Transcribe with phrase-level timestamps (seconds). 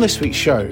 [0.00, 0.66] On this week's show,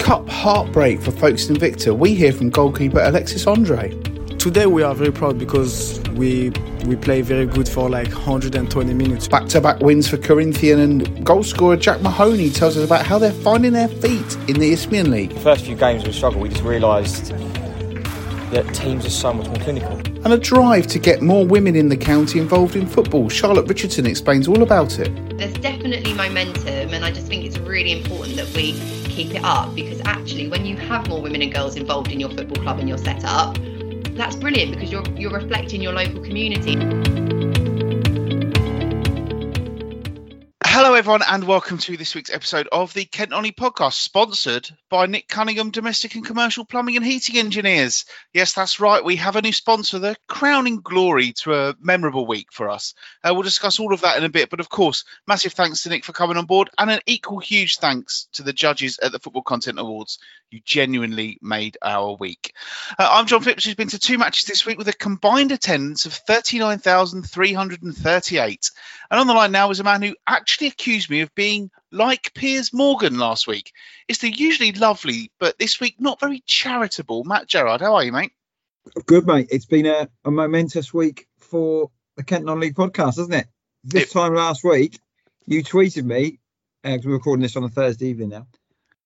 [0.00, 1.96] Cup heartbreak for Folkestone Invicta.
[1.96, 3.90] We hear from goalkeeper Alexis Andre.
[4.38, 6.50] Today we are very proud because we
[6.84, 9.28] we play very good for like 120 minutes.
[9.28, 13.20] Back to back wins for Corinthian and goal scorer Jack Mahoney tells us about how
[13.20, 15.32] they're finding their feet in the Isthmian League.
[15.38, 17.32] First few games we struggled, we just realised
[18.52, 19.96] that teams are so much more clinical.
[20.24, 23.28] And a drive to get more women in the county involved in football.
[23.28, 25.10] Charlotte Richardson explains all about it.
[25.38, 28.72] There's definitely momentum, and I just think it's really important that we
[29.04, 32.30] keep it up because actually, when you have more women and girls involved in your
[32.30, 33.56] football club and your setup,
[34.14, 37.41] that's brilliant because you're you're reflecting your local community.
[40.74, 45.04] Hello, everyone, and welcome to this week's episode of the Kent Only podcast, sponsored by
[45.04, 48.06] Nick Cunningham Domestic and Commercial Plumbing and Heating Engineers.
[48.32, 52.50] Yes, that's right, we have a new sponsor, the crowning glory to a memorable week
[52.50, 52.94] for us.
[53.22, 55.90] Uh, we'll discuss all of that in a bit, but of course, massive thanks to
[55.90, 59.18] Nick for coming on board, and an equal huge thanks to the judges at the
[59.18, 60.20] Football Content Awards.
[60.52, 62.52] You genuinely made our week.
[62.98, 66.04] Uh, I'm John Phipps, who's been to two matches this week with a combined attendance
[66.04, 68.70] of 39,338.
[69.10, 72.34] And on the line now is a man who actually accused me of being like
[72.34, 73.72] Piers Morgan last week.
[74.08, 77.80] It's the usually lovely, but this week not very charitable Matt Gerard.
[77.80, 78.32] How are you, mate?
[79.06, 79.48] Good, mate.
[79.50, 83.46] It's been a, a momentous week for the Kent Non-League podcast, hasn't it?
[83.84, 85.00] This it, time last week,
[85.46, 86.40] you tweeted me,
[86.82, 88.46] because uh, we're recording this on a Thursday evening now,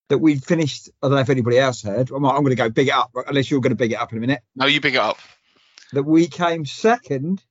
[0.08, 0.88] that we'd finished.
[1.02, 2.10] I don't know if anybody else heard.
[2.10, 4.12] I'm, I'm going to go big it up, unless you're going to big it up
[4.12, 4.40] in a minute.
[4.54, 5.18] No, you big it up.
[5.92, 7.42] That we came second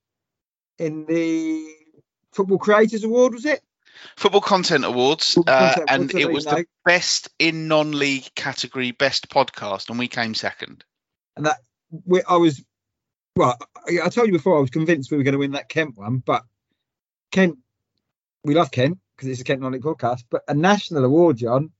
[0.77, 1.67] in the
[2.33, 3.61] Football Creators Award, was it?
[4.17, 9.29] Football Content Awards, Football uh, content, and it was the best in non-league category, best
[9.29, 10.83] podcast, and we came second.
[11.37, 11.57] And that
[12.05, 12.63] we, I was,
[13.35, 15.69] well, I, I told you before I was convinced we were going to win that
[15.69, 16.43] Kent one, but
[17.31, 17.57] Kent,
[18.43, 21.71] we love Kent because it's a Kent non-league podcast, but a national award, John.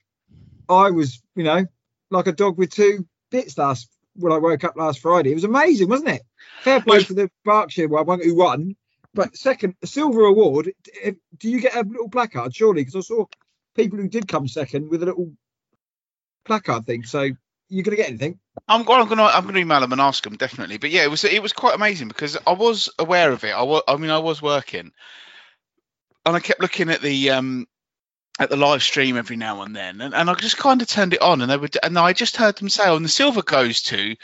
[0.70, 1.66] I was, you know,
[2.10, 5.32] like a dog with two bits last when I woke up last Friday.
[5.32, 6.22] It was amazing, wasn't it?
[6.62, 8.76] Fair play for the Berkshire one who won,
[9.14, 10.72] but second, a silver award.
[11.38, 12.56] Do you get a little placard?
[12.56, 13.26] Surely, because I saw
[13.76, 15.32] people who did come second with a little
[16.46, 17.04] placard thing.
[17.04, 17.22] So
[17.70, 18.40] you're going to get anything?
[18.68, 20.78] I'm, I'm going to I'm going to email them and ask them definitely.
[20.78, 23.52] But yeah, it was it was quite amazing because I was aware of it.
[23.52, 24.92] I was I mean I was working,
[26.26, 27.68] and I kept looking at the um
[28.40, 31.14] at the live stream every now and then, and, and I just kind of turned
[31.14, 33.42] it on, and they would and I just heard them say, "Oh, and the silver
[33.42, 34.16] goes to,"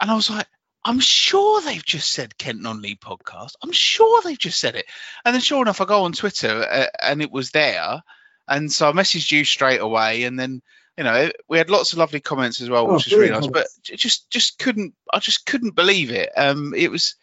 [0.00, 0.46] and I was like,
[0.84, 3.52] I'm sure they've just said Kent Non-League podcast.
[3.62, 4.86] I'm sure they've just said it.
[5.24, 8.02] And then, sure enough, I go on Twitter uh, and it was there.
[8.46, 10.22] And so I messaged you straight away.
[10.22, 10.62] And then,
[10.96, 13.48] you know, we had lots of lovely comments as well, oh, which was really nice.
[13.48, 16.30] But just, just couldn't, I just couldn't believe it.
[16.36, 17.16] Um, it was,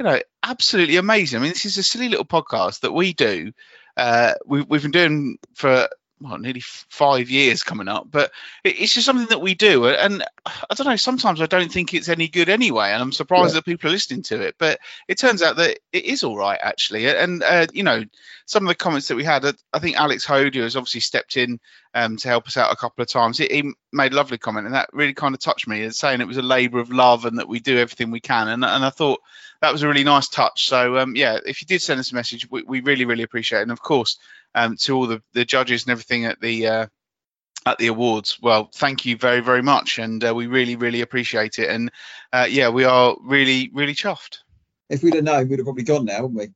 [0.00, 1.38] you know, absolutely amazing.
[1.38, 3.52] I mean, this is a silly little podcast that we do.
[3.96, 5.88] Uh, we, we've been doing for
[6.22, 8.32] well, nearly five years coming up, but
[8.64, 9.86] it's just something that we do.
[9.86, 12.90] And I don't know, sometimes I don't think it's any good anyway.
[12.90, 13.60] And I'm surprised yeah.
[13.60, 14.78] that people are listening to it, but
[15.08, 17.08] it turns out that it is all right, actually.
[17.08, 18.04] And, uh, you know,
[18.46, 21.36] some of the comments that we had, uh, I think Alex Hodia has obviously stepped
[21.36, 21.58] in
[21.94, 23.38] um, to help us out a couple of times.
[23.38, 26.26] He, he, made a lovely comment, and that really kind of touched me, saying it
[26.26, 28.48] was a labour of love and that we do everything we can.
[28.48, 29.20] And, and I thought
[29.60, 30.66] that was a really nice touch.
[30.66, 33.60] So, um, yeah, if you did send us a message, we, we really, really appreciate
[33.60, 33.62] it.
[33.62, 34.18] And of course,
[34.54, 36.86] um, to all the, the judges and everything at the uh,
[37.66, 38.38] at the awards.
[38.42, 41.70] Well, thank you very very much, and uh, we really really appreciate it.
[41.70, 41.90] And
[42.32, 44.38] uh, yeah, we are really really chuffed.
[44.88, 46.48] If we'd have known, we'd have probably gone now, wouldn't we?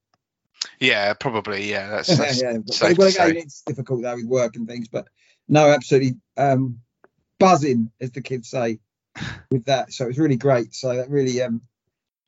[0.81, 1.71] Yeah, probably.
[1.71, 2.59] Yeah, that's, that's yeah.
[2.59, 5.09] But, well, again, it's difficult though with work and things, but
[5.49, 6.81] no, absolutely um,
[7.39, 8.81] buzzing, as the kids say,
[9.51, 9.93] with that.
[9.93, 10.75] So it was really great.
[10.75, 11.63] So that really um,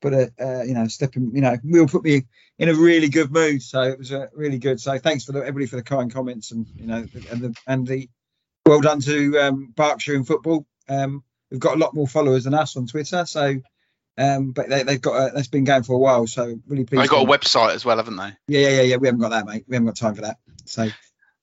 [0.00, 2.24] put a uh, you know stepping you know will put me
[2.58, 3.62] in a really good mood.
[3.62, 4.80] So it was uh, really good.
[4.80, 7.86] So thanks for the, everybody for the kind comments and you know and the and
[7.86, 8.08] the
[8.66, 10.66] well done to um, berkshire in football.
[10.88, 13.26] Um, we've got a lot more followers than us on twitter.
[13.26, 13.60] So
[14.18, 16.26] um, but they, have got a, that's been going for a while.
[16.26, 18.32] So really pleased they've got a website as well haven't they?
[18.48, 18.96] Yeah yeah yeah yeah.
[18.96, 19.64] We haven't got that mate.
[19.68, 20.38] We haven't got time for that.
[20.64, 20.88] So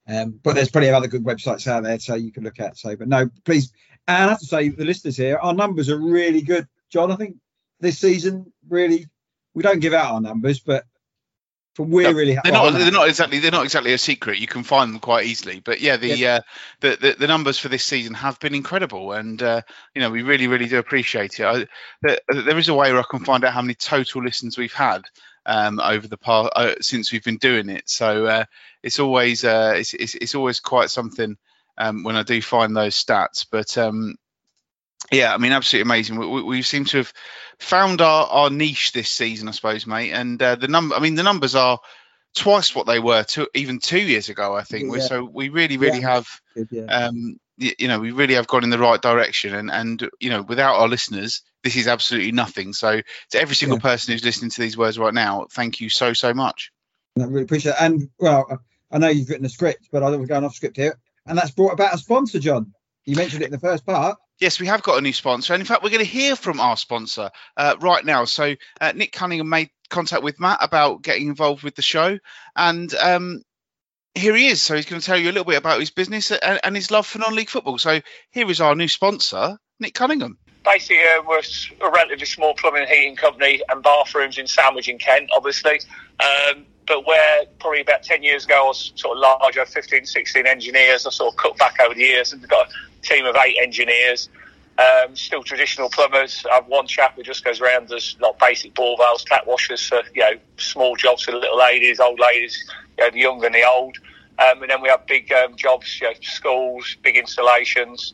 [0.07, 2.77] um, but there's plenty of other good websites out there so you can look at.
[2.77, 3.71] So but no please
[4.07, 6.67] and i have to say the listeners here our numbers are really good.
[6.91, 7.37] John i think
[7.79, 8.51] this season.
[8.67, 9.07] Really,
[9.53, 10.85] we don't give out our numbers, but
[11.75, 14.39] from we're no, really they're not they're not exactly they're not exactly a secret.
[14.39, 15.59] You can find them quite easily.
[15.59, 16.35] But yeah, the yeah.
[16.35, 16.41] Uh,
[16.79, 19.61] the, the, the numbers for this season have been incredible, and uh,
[19.93, 21.45] you know we really really do appreciate it.
[21.45, 21.67] I,
[22.01, 24.73] there, there is a way where I can find out how many total listens we've
[24.73, 25.03] had.
[25.47, 28.45] Um, over the past uh, since we've been doing it, so uh,
[28.81, 31.37] it's always uh, it's, it's, it's always quite something
[31.77, 33.45] um, when I do find those stats.
[33.51, 34.15] But um,
[35.11, 36.17] yeah, I mean, absolutely amazing.
[36.17, 37.13] We, we, we, seem to have
[37.59, 40.11] found our, our niche this season, I suppose, mate.
[40.11, 41.79] And uh, the number, I mean, the numbers are
[42.33, 44.93] twice what they were two, even two years ago, I think.
[44.93, 45.01] Yeah.
[45.01, 46.15] So we really, really yeah.
[46.15, 46.27] have,
[46.71, 46.85] yeah.
[46.85, 50.29] Um, you, you know we really have gone in the right direction, and and you
[50.29, 52.73] know without our listeners, this is absolutely nothing.
[52.73, 56.13] So to every single person who's listening to these words right now, thank you so
[56.13, 56.71] so much.
[57.17, 57.81] I really appreciate it.
[57.81, 58.61] And well,
[58.91, 60.99] I know you've written a script, but I don't going off script here.
[61.25, 62.73] And that's brought about a sponsor, John.
[63.05, 64.17] You mentioned it in the first part.
[64.39, 66.59] Yes, we have got a new sponsor, and in fact, we're going to hear from
[66.59, 68.25] our sponsor uh, right now.
[68.25, 72.19] So, uh, Nick Cunningham made contact with Matt about getting involved with the show,
[72.53, 73.43] and um,
[74.13, 74.61] here he is.
[74.61, 76.91] So, he's going to tell you a little bit about his business and, and his
[76.91, 77.77] love for non-league football.
[77.77, 78.01] So,
[78.31, 80.37] here is our new sponsor, Nick Cunningham.
[80.65, 81.41] basically uh, we're
[81.87, 85.79] a relatively small plumbing and heating company and bathrooms in Sandwich in Kent, obviously.
[86.19, 90.47] Um, but where probably about 10 years ago I was sort of larger, 15, 16
[90.47, 93.57] engineers, I sort of cut back over the years and got a team of eight
[93.61, 94.29] engineers.
[94.77, 96.45] Um, still traditional plumbers.
[96.51, 99.87] I have one chap who just goes around does like basic ball valves, tap washers
[99.87, 102.61] for you know small jobs for the little ladies, old ladies,
[102.97, 103.97] you know, the young and the old.
[104.37, 108.13] Um, and then we have big um, jobs, you know, schools, big installations,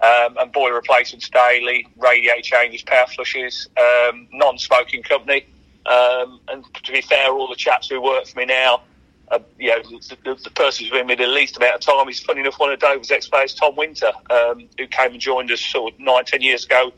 [0.00, 5.44] um, and boiler replacements daily, radiator changes, power flushes, um, non-smoking company.
[5.88, 8.82] Um, and to be fair, all the chaps who work for me now,
[9.30, 11.80] uh, you know, the, the, the person who's been with me the least amount of
[11.80, 15.50] time is, funny enough, one of Dover's ex-players, Tom Winter, um, who came and joined
[15.50, 16.92] us sort of nine, ten years ago.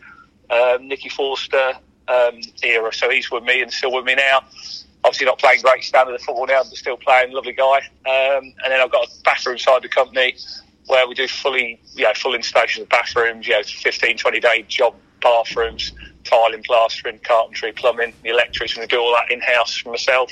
[0.50, 1.74] Um, Nicky Forster
[2.08, 4.42] um, era, so he's with me and still with me now
[5.04, 7.78] obviously not playing great standard of football now, but still playing, lovely guy.
[8.06, 10.36] Um, and then I've got a bathroom side of the company
[10.86, 14.64] where we do fully, you know, full installation of bathrooms, you know, 15, 20 day
[14.68, 15.92] job bathrooms,
[16.30, 20.30] tiling, plastering, carpentry, plumbing, the electrics, and do all that in house for myself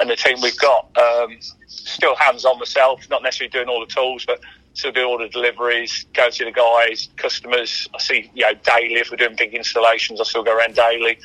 [0.00, 0.88] and the team we've got.
[0.96, 4.40] Um, still hands on myself, not necessarily doing all the tools, but
[4.74, 7.88] still do all the deliveries, go to the guys, customers.
[7.94, 11.18] I see, you know, daily if we're doing big installations, I still go around daily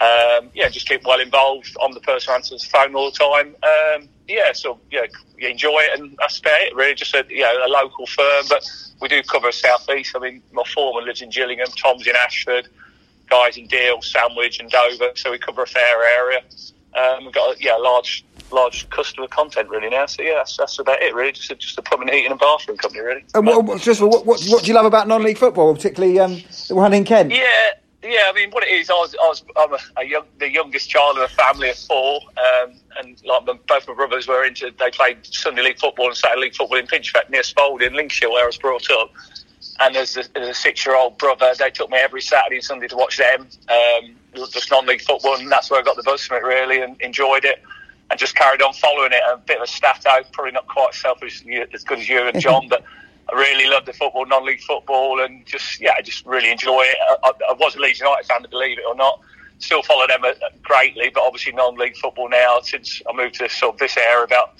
[0.00, 1.76] um, yeah, just keep well involved.
[1.82, 3.56] I'm the person who answers the phone all the time.
[3.62, 5.06] Um, yeah, so yeah,
[5.36, 6.74] you enjoy it, and that's about it.
[6.74, 8.64] Really, just a you know a local firm, but
[9.00, 10.14] we do cover South East.
[10.14, 12.68] I mean, my foreman lives in Gillingham, Tom's in Ashford,
[13.28, 16.40] guys in Deal, Sandwich, and Dover, so we cover a fair area.
[16.94, 20.06] Um, we've got a, yeah large large customer content really now.
[20.06, 21.32] So yeah, that's, that's about it really.
[21.32, 23.24] Just a, just a plumbing, heating, and bathroom company really.
[23.34, 26.42] And what, what, just what, what, what do you love about non-league football, particularly um,
[26.68, 27.30] the one in Kent?
[27.30, 27.44] Yeah,
[28.02, 28.22] yeah.
[28.24, 30.88] I mean, what it is, I was, I was I'm a, a young, the youngest
[30.88, 34.72] child of a family of four, um, and like my, both my brothers were into.
[34.78, 38.44] They played Sunday league football and Saturday league football in Pinchbeck near Spalding, Lincolnshire, where
[38.44, 39.12] I was brought up.
[39.80, 42.96] And as a, as a six-year-old brother, they took me every Saturday and Sunday to
[42.96, 44.16] watch them, um,
[44.50, 47.44] just non-league football, and that's where I got the buzz from it really, and enjoyed
[47.44, 47.62] it.
[48.10, 49.20] And just carried on following it.
[49.30, 51.44] A bit of a stato, probably not quite selfish
[51.74, 52.82] as good as you and John, but
[53.30, 56.96] I really love the football, non-league football, and just yeah, I just really enjoy it.
[57.22, 59.20] I, I was a Leeds United fan, believe it or not.
[59.58, 60.32] Still follow them uh,
[60.62, 62.60] greatly, but obviously non-league football now.
[62.62, 64.54] Since I moved to sort of this area about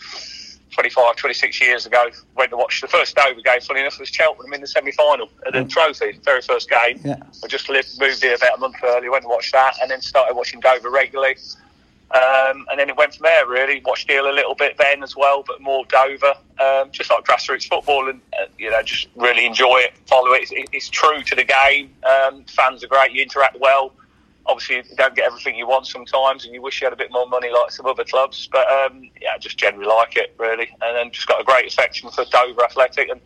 [0.71, 3.61] 25, 26 years ago, went to watch the first Dover game.
[3.61, 7.01] Funny enough, it was Cheltenham in the semi-final at the Trophy, very first game.
[7.05, 7.23] Yeah.
[7.43, 10.01] I just lived, moved here about a month earlier, went to watch that, and then
[10.01, 11.37] started watching Dover regularly.
[12.11, 13.83] Um, and then it went from there, really.
[13.85, 16.35] Watched Deal a little bit then as well, but more Dover.
[16.59, 20.51] Um, just like grassroots football, and uh, you know, just really enjoy it, follow it.
[20.51, 21.95] It's, it's true to the game.
[22.05, 23.13] Um, fans are great.
[23.13, 23.93] You interact well.
[24.49, 27.13] Obviously, you don't get everything you want sometimes, and you wish you had a bit
[27.13, 28.49] more money like some other clubs.
[28.51, 30.69] But um, yeah, I just generally like it, really.
[30.81, 33.21] And then just got a great affection for Dover Athletic, and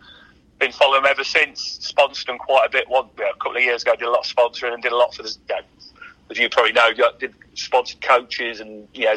[0.59, 1.79] been following them ever since.
[1.81, 2.89] Sponsored them quite a bit.
[2.89, 4.93] One you know, a couple of years ago, did a lot of sponsoring and did
[4.93, 5.37] a lot for the.
[5.49, 5.63] You know,
[6.31, 9.17] as you probably know, did sponsored coaches and you know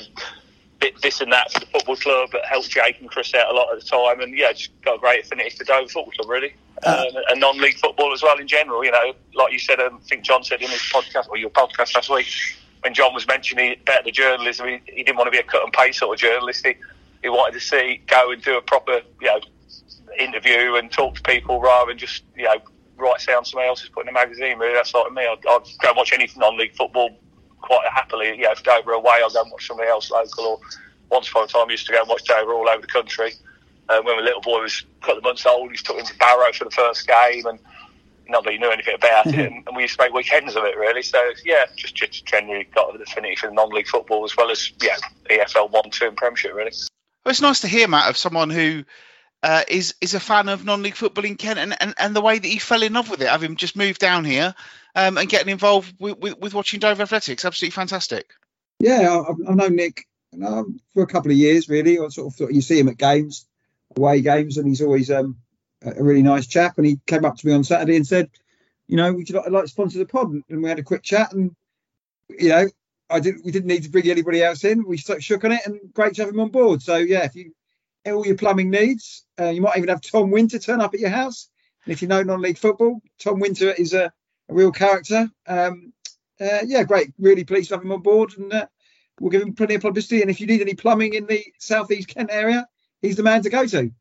[1.01, 2.29] this and that for the football club.
[2.31, 4.95] But helped Jake and Chris out a lot of the time, and yeah, just got
[4.95, 6.53] a great affinity for Dover Football Club really,
[6.85, 8.83] um, and non-league football as well in general.
[8.83, 11.49] You know, like you said, um, I think John said in his podcast or your
[11.49, 12.27] podcast last week
[12.85, 15.63] when John was mentioning about the journalism, he, he didn't want to be a cut
[15.63, 16.63] and paste sort of journalist.
[16.63, 16.75] He,
[17.23, 19.39] he wanted to see go and do a proper you know
[20.19, 22.57] interview and talk to people rather than just you know
[22.95, 24.59] write down somebody else is put in a magazine.
[24.59, 25.23] Really, that's like me.
[25.23, 27.09] I'd, I'd go and watch any non-league football
[27.61, 28.29] quite happily.
[28.29, 30.45] You know, if Dover are away, I'll go and watch somebody else local.
[30.45, 30.59] Or
[31.09, 33.33] once upon a time, I used to go and watch Dover all over the country.
[33.87, 36.17] Uh, when my little boy was a couple of months old, he took him to
[36.17, 37.59] Barrow for the first game, and
[38.27, 39.35] not that he knew anything about it.
[39.45, 41.03] And, and we used to make weekends of it, really.
[41.03, 44.97] So yeah, just, just generally got an affinity for non-league football as well as yeah,
[45.29, 46.71] EFL one, two, and Premiership, really.
[47.23, 48.83] Well, it's nice to hear, Matt, of someone who
[49.43, 52.39] uh, is is a fan of non-league football in Kent, and, and, and the way
[52.39, 54.55] that he fell in love with it, having just moved down here
[54.95, 57.45] um, and getting involved with, with, with watching Dover Athletics.
[57.45, 58.31] Absolutely fantastic.
[58.79, 60.05] Yeah, I've, I've known Nick
[60.45, 61.99] um, for a couple of years, really.
[61.99, 63.47] I sort of thought you see him at games,
[63.95, 65.37] away games, and he's always um,
[65.83, 66.77] a really nice chap.
[66.77, 68.29] And he came up to me on Saturday and said,
[68.87, 71.03] "You know, would you like, like to sponsor the pod?" And we had a quick
[71.03, 71.55] chat, and
[72.29, 72.67] you know,
[73.09, 73.45] I didn't.
[73.45, 74.85] We didn't need to bring anybody else in.
[74.85, 76.81] We shook on it, and great to have him on board.
[76.81, 77.53] So yeah, if you
[78.05, 81.09] all your plumbing needs, uh, you might even have Tom Winter turn up at your
[81.09, 81.49] house.
[81.85, 84.11] And if you know non-league football, Tom Winter is a,
[84.49, 85.29] a real character.
[85.47, 85.93] Um,
[86.39, 87.13] uh, yeah, great.
[87.17, 88.67] Really pleased to have him on board, and uh,
[89.19, 90.21] we'll give him plenty of publicity.
[90.21, 92.67] And if you need any plumbing in the southeast Kent area,
[93.01, 93.91] he's the man to go to.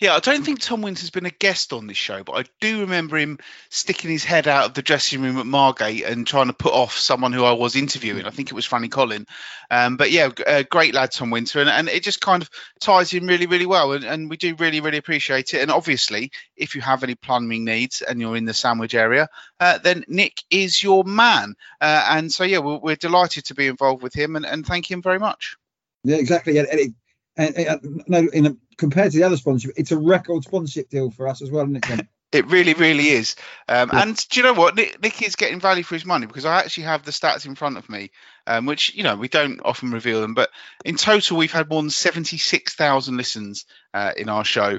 [0.00, 2.80] Yeah, I don't think Tom Winter's been a guest on this show, but I do
[2.80, 3.38] remember him
[3.70, 6.96] sticking his head out of the dressing room at Margate and trying to put off
[6.96, 8.24] someone who I was interviewing.
[8.24, 9.26] I think it was Franny Collin.
[9.70, 11.60] Um, but yeah, uh, great lad, Tom Winter.
[11.60, 13.92] And, and it just kind of ties in really, really well.
[13.92, 15.62] And, and we do really, really appreciate it.
[15.62, 19.28] And obviously, if you have any plumbing needs and you're in the Sandwich area,
[19.60, 21.54] uh, then Nick is your man.
[21.80, 24.90] Uh, and so, yeah, we're, we're, delighted to be involved with him and, and thank
[24.90, 25.56] him very much.
[26.04, 26.58] Yeah, exactly.
[26.58, 26.94] And, and
[27.38, 31.10] and, and, no, in a, compared to the other sponsorship, it's a record sponsorship deal
[31.10, 32.06] for us as well, isn't it?
[32.30, 33.36] It really, really is.
[33.68, 34.02] Um, yeah.
[34.02, 34.76] And do you know what?
[34.76, 37.54] Nick, Nick, is getting value for his money because I actually have the stats in
[37.54, 38.10] front of me,
[38.46, 40.34] um, which, you know, we don't often reveal them.
[40.34, 40.50] But
[40.84, 44.78] in total, we've had more than 76,000 listens uh, in our show.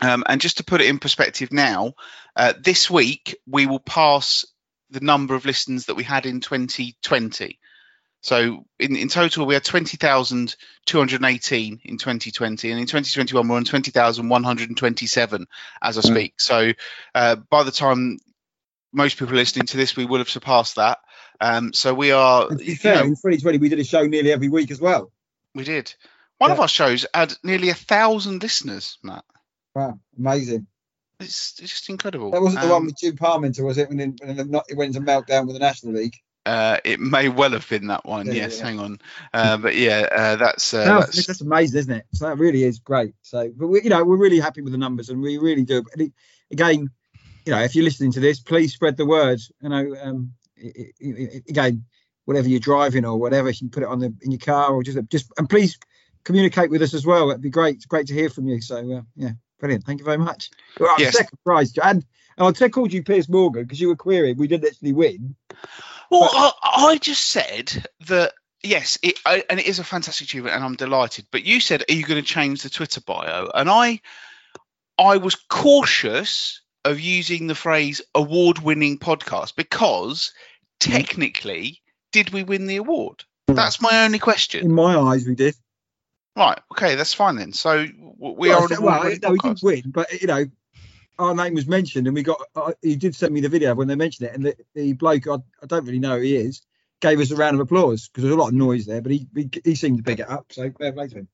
[0.00, 1.94] Um, and just to put it in perspective now,
[2.36, 4.44] uh, this week we will pass
[4.90, 7.58] the number of listens that we had in 2020.
[8.28, 15.46] So in, in total, we had 20,218 in 2020, and in 2021, we're on 20,127
[15.80, 16.06] as I hmm.
[16.06, 16.36] speak.
[16.36, 16.40] Mm.
[16.42, 16.72] So
[17.14, 18.18] uh, by the time
[18.92, 20.98] most people are listening to this, we will have surpassed that.
[21.40, 22.48] Um, so we are.
[22.50, 24.80] And to be fair, know, in 2020, we did a show nearly every week as
[24.80, 25.10] well.
[25.54, 25.94] We did.
[26.36, 26.56] One yeah.
[26.56, 29.24] of our shows had nearly a thousand listeners, Matt.
[29.74, 30.66] Wow, amazing.
[31.18, 32.32] It's, it's just incredible.
[32.32, 33.88] That wasn't um, the one um, with Jim Parmenter, was it?
[33.88, 36.16] When, it, when it went to meltdown with the National League.
[36.48, 38.26] Uh, it may well have been that one.
[38.26, 38.64] Yeah, yes, yeah.
[38.64, 38.98] hang on.
[39.34, 42.06] Uh, but yeah, uh, that's, uh, no, that's that's amazing, isn't it?
[42.14, 43.14] So that really is great.
[43.20, 45.82] So, but we, you know, we're really happy with the numbers, and we really do.
[45.82, 46.06] But
[46.50, 46.88] again,
[47.44, 49.40] you know, if you're listening to this, please spread the word.
[49.60, 51.84] You know, um, it, it, again,
[52.24, 54.82] whatever you're driving or whatever, you can put it on the in your car or
[54.82, 55.78] just just and please
[56.24, 57.28] communicate with us as well.
[57.28, 57.76] It'd be great.
[57.76, 58.62] It's great to hear from you.
[58.62, 59.84] So uh, yeah, brilliant.
[59.84, 60.50] Thank you very much.
[60.80, 61.14] Well, yes.
[61.14, 62.06] Second prize, and,
[62.38, 64.38] and I called you Piers Morgan because you were querying.
[64.38, 65.36] We didn't actually win.
[66.10, 70.26] Well, but, I, I, just said that yes, it, I, and it is a fantastic
[70.26, 71.26] achievement, and I'm delighted.
[71.30, 74.00] But you said, "Are you going to change the Twitter bio?" And I,
[74.98, 80.32] I was cautious of using the phrase "award-winning podcast" because
[80.80, 80.92] mm-hmm.
[80.92, 83.24] technically, did we win the award?
[83.48, 83.54] Hmm.
[83.54, 84.64] That's my only question.
[84.64, 85.54] In my eyes, we did.
[86.36, 86.58] Right.
[86.72, 86.94] Okay.
[86.94, 87.52] That's fine then.
[87.52, 87.86] So
[88.18, 88.80] we well, are.
[88.80, 90.46] Well, no, we didn't win, but you know,
[91.18, 92.40] our name was mentioned, and we got.
[92.54, 95.26] Uh, he did send me the video when they mentioned it, and the, the bloke
[95.26, 96.62] I, I don't really know who he is
[97.00, 99.12] gave us a round of applause because there was a lot of noise there, but
[99.12, 100.52] he he, he seemed to pick it up.
[100.52, 101.28] So fair play to him.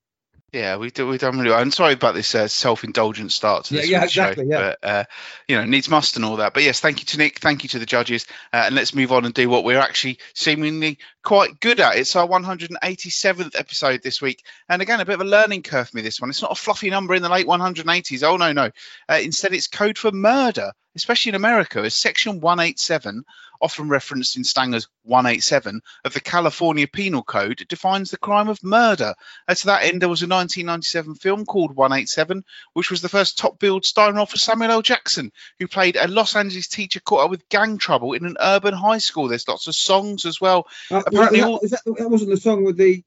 [0.55, 1.09] Yeah, we do.
[1.09, 1.59] We done really well.
[1.59, 4.75] I'm sorry about this uh, self-indulgent start to this yeah, yeah, exactly, show, yeah.
[4.81, 5.05] but uh,
[5.49, 6.55] you know, needs must and all that.
[6.55, 7.41] But yes, thank you to Nick.
[7.41, 10.21] Thank you to the judges, uh, and let's move on and do what we're actually
[10.33, 11.97] seemingly quite good at.
[11.97, 15.97] It's our 187th episode this week, and again, a bit of a learning curve for
[15.97, 16.03] me.
[16.03, 16.31] This one.
[16.31, 18.23] It's not a fluffy number in the late 180s.
[18.23, 18.71] Oh no, no.
[19.09, 23.25] Uh, instead, it's code for murder especially in America, as Section 187,
[23.65, 29.15] often referenced in Stanger's 187 of the California Penal Code, defines the crime of murder.
[29.49, 32.45] And to that end, there was a 1997 film called 187,
[32.75, 34.83] which was the first top billed starring role for Samuel L.
[34.83, 38.75] Jackson, who played a Los Angeles teacher caught up with gang trouble in an urban
[38.75, 39.29] high school.
[39.29, 40.67] There's lots of songs as well.
[40.91, 41.61] Uh, Apparently, that, all...
[41.63, 43.03] that, that, wasn't the song with the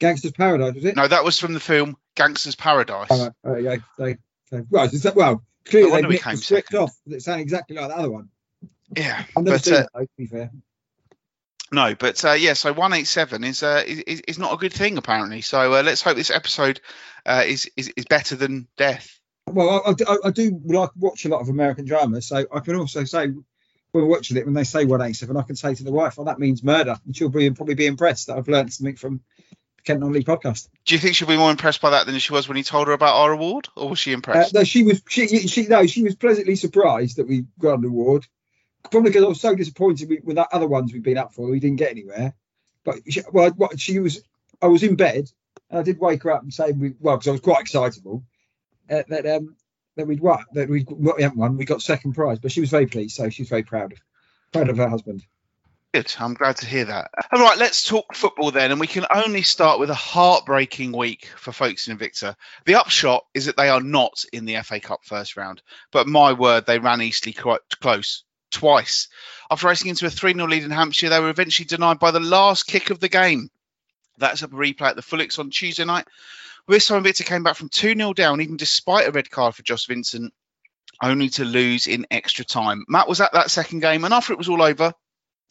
[0.00, 0.96] Gangster's Paradise, was it?
[0.96, 3.08] No, that was from the film Gangster's Paradise.
[3.10, 4.14] Oh, uh, yeah, so,
[4.50, 6.94] so, right, is that, well, Clearly, they became switched off.
[7.06, 8.28] It sounded exactly like the other one.
[8.96, 10.50] Yeah, I've never but, seen uh, that, to be fair.
[11.72, 15.40] No, but uh, yeah, so 187 is, uh, is is not a good thing apparently.
[15.40, 16.80] So uh, let's hope this episode
[17.24, 19.18] uh, is, is is better than death.
[19.46, 22.76] Well, I, I, I, do like watch a lot of American dramas, so I can
[22.76, 23.44] also say when
[23.92, 26.38] we're watching it when they say 187, I can say to the wife, "Well, that
[26.38, 29.22] means murder," and she'll be probably be impressed that I've learned something from
[29.84, 30.68] Kent Non-League podcast.
[30.84, 32.86] Do you think she'll be more impressed by that than she was when he told
[32.88, 34.54] her about our award, or was she impressed?
[34.54, 35.02] Uh, no, she was.
[35.08, 38.26] She, she no, she was pleasantly surprised that we got an award.
[38.90, 41.48] Probably because I was so disappointed with, with other ones we've been up for.
[41.48, 42.34] We didn't get anywhere.
[42.84, 44.22] But she, well, what she was.
[44.60, 45.28] I was in bed
[45.70, 48.24] and I did wake her up and say, we, well, because I was quite excitable
[48.90, 49.56] uh, that um
[49.96, 51.56] that we'd what that we we haven't won.
[51.56, 53.16] We got second prize, but she was very pleased.
[53.16, 53.98] So she was very proud of
[54.52, 55.24] proud of her husband.
[55.94, 56.14] Good.
[56.18, 57.10] I'm glad to hear that.
[57.32, 58.70] All right, let's talk football then.
[58.70, 62.34] And we can only start with a heartbreaking week for Folkestone Invicta.
[62.64, 65.60] The upshot is that they are not in the FA Cup first round.
[65.90, 69.08] But my word, they ran Eastleigh quite close twice.
[69.50, 72.20] After racing into a 3 0 lead in Hampshire, they were eventually denied by the
[72.20, 73.50] last kick of the game.
[74.18, 76.06] That's a replay at the Fullicks on Tuesday night.
[76.68, 79.62] This time, Invicta came back from 2 0 down, even despite a red card for
[79.62, 80.32] Josh Vincent,
[81.02, 82.84] only to lose in extra time.
[82.88, 84.94] Matt was at that second game, and after it was all over,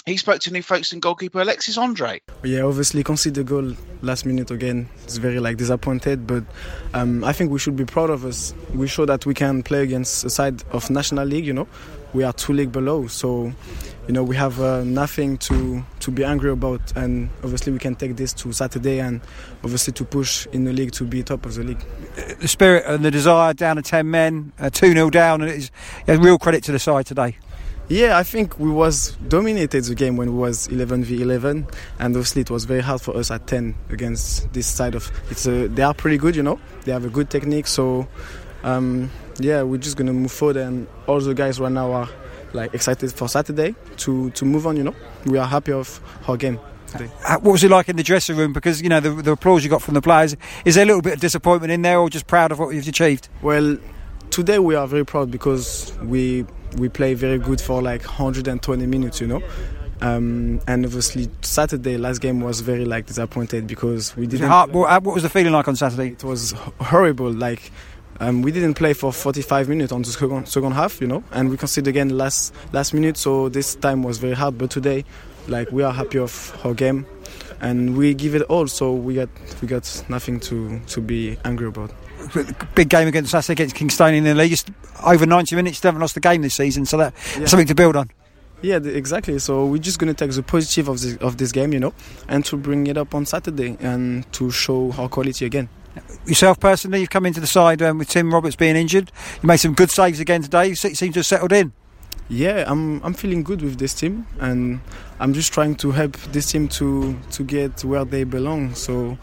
[0.06, 2.22] he spoke to new Folkestone goalkeeper Alexis Andre.
[2.44, 4.90] Yeah, obviously concede the goal last minute again.
[5.04, 6.44] It's very like disappointed, but
[6.94, 8.56] um, I think we should be proud of us.
[8.74, 11.46] We show that we can play against a side of National League.
[11.46, 11.68] You know,
[12.14, 13.52] we are two league below, so
[14.08, 17.96] you know we have uh, nothing to to be angry about, and obviously we can
[17.96, 19.22] take this to Saturday and
[19.64, 21.86] obviously to push in the league to be top of the league.
[22.40, 25.72] The spirit and the desire down to ten men, uh, two 0 down, and it's
[26.08, 27.38] a real credit to the side today.
[27.92, 31.68] Yeah, I think we was dominated the game when it was 11 v 11,
[32.00, 35.12] and obviously it was very hard for us at 10 against this side of.
[35.30, 36.58] It's a, they are pretty good, you know.
[36.86, 38.08] They have a good technique, so
[38.64, 39.12] um,
[39.44, 42.10] yeah, we're just gonna move forward, and all the guys right now are
[42.54, 44.78] like excited for Saturday to to move on.
[44.78, 44.96] You know,
[45.26, 46.60] we are happy of our game.
[46.88, 47.10] Today.
[47.26, 48.52] Uh, What was it like in the dressing room?
[48.52, 50.36] Because you know the, the applause you got from the players.
[50.66, 52.88] Is there a little bit of disappointment in there, or just proud of what you've
[52.88, 53.30] achieved?
[53.42, 53.78] Well,
[54.30, 56.46] today we are very proud because we
[56.78, 59.42] we play very good for like 120 minutes, you know.
[60.02, 64.48] Um, and obviously Saturday last game was very like disappointed because we didn't.
[64.50, 66.10] Heart- what, what was the feeling like on Saturday?
[66.14, 67.32] It was horrible.
[67.32, 67.72] Like
[68.22, 71.50] um, we didn't play for 45 minutes on the second, second half, you know, and
[71.50, 73.18] we conceded again last last minute.
[73.18, 74.58] So this time was very hard.
[74.58, 75.04] But today,
[75.48, 77.06] like we are happy of our game,
[77.62, 78.68] and we give it all.
[78.68, 79.30] So we got
[79.62, 81.92] we got nothing to to be angry about.
[82.76, 84.54] Big game against Saturday against Kingstone in the league.
[84.54, 84.64] It's
[85.04, 85.80] over 90 minutes.
[85.80, 87.48] They haven't lost a game this season, so that Yeah.
[87.48, 88.12] something to build on.
[88.62, 89.40] Yeah, exactly.
[89.40, 91.94] So we're just gonna take the positive of this of this game, you know,
[92.28, 95.68] and to bring it up on Saturday and to show our quality again.
[96.26, 99.12] Yourself personally, you've come into the side um, with Tim Roberts being injured.
[99.42, 100.68] You made some good saves again today.
[100.68, 101.74] You seem to have settled in.
[102.30, 104.80] Yeah, I'm I'm feeling good with this team, and
[105.20, 108.76] I'm just trying to help this team to to get where they belong.
[108.76, 109.18] So.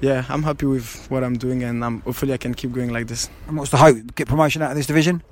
[0.00, 3.06] Yeah, I'm happy with what I'm doing, and I'm, hopefully I can keep going like
[3.06, 3.30] this.
[3.46, 4.14] And what's the hope?
[4.16, 5.22] Get promotion out of this division?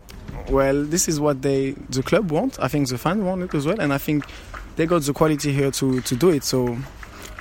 [0.49, 2.59] Well, this is what they the club want.
[2.59, 4.25] I think the fans want it as well, and I think
[4.77, 6.45] they got the quality here to, to do it.
[6.45, 6.79] So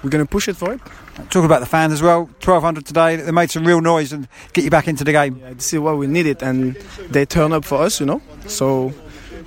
[0.03, 0.81] we're gonna push it for it.
[1.30, 2.22] Talking about the fans as well.
[2.25, 3.15] 1200 today.
[3.18, 5.38] They made some real noise and get you back into the game.
[5.38, 6.75] Yeah, this is what we needed, and
[7.10, 8.22] they turn up for us, you know.
[8.47, 8.93] So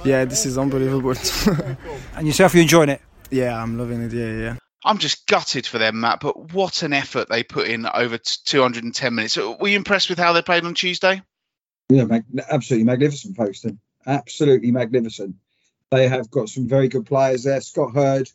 [0.04, 1.14] yeah, this is unbelievable.
[2.16, 3.00] And yourself, you enjoying it?
[3.30, 4.12] yeah, I'm loving it.
[4.12, 4.56] Yeah, yeah.
[4.84, 6.20] I'm just gutted for them, Matt.
[6.20, 9.36] But what an effort they put in over t- 210 minutes.
[9.38, 11.22] Uh, were you impressed with how they played on Tuesday?
[11.88, 13.78] Yeah, mag- absolutely magnificent, Folkestone.
[14.06, 15.36] Absolutely magnificent.
[15.90, 17.60] They have got some very good players there.
[17.62, 18.28] Scott Hurd,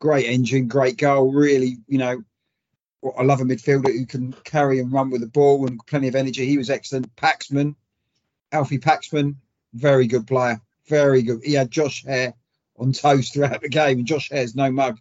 [0.00, 1.32] great engine, great goal.
[1.32, 2.22] Really, you know,
[3.18, 6.14] I love a midfielder who can carry and run with the ball and plenty of
[6.14, 6.46] energy.
[6.46, 7.14] He was excellent.
[7.16, 7.74] Paxman,
[8.52, 9.36] Alfie Paxman,
[9.74, 10.60] very good player.
[10.88, 11.40] Very good.
[11.42, 12.34] He had Josh Hare
[12.78, 13.98] on toast throughout the game.
[13.98, 14.98] And Josh Hare's no mug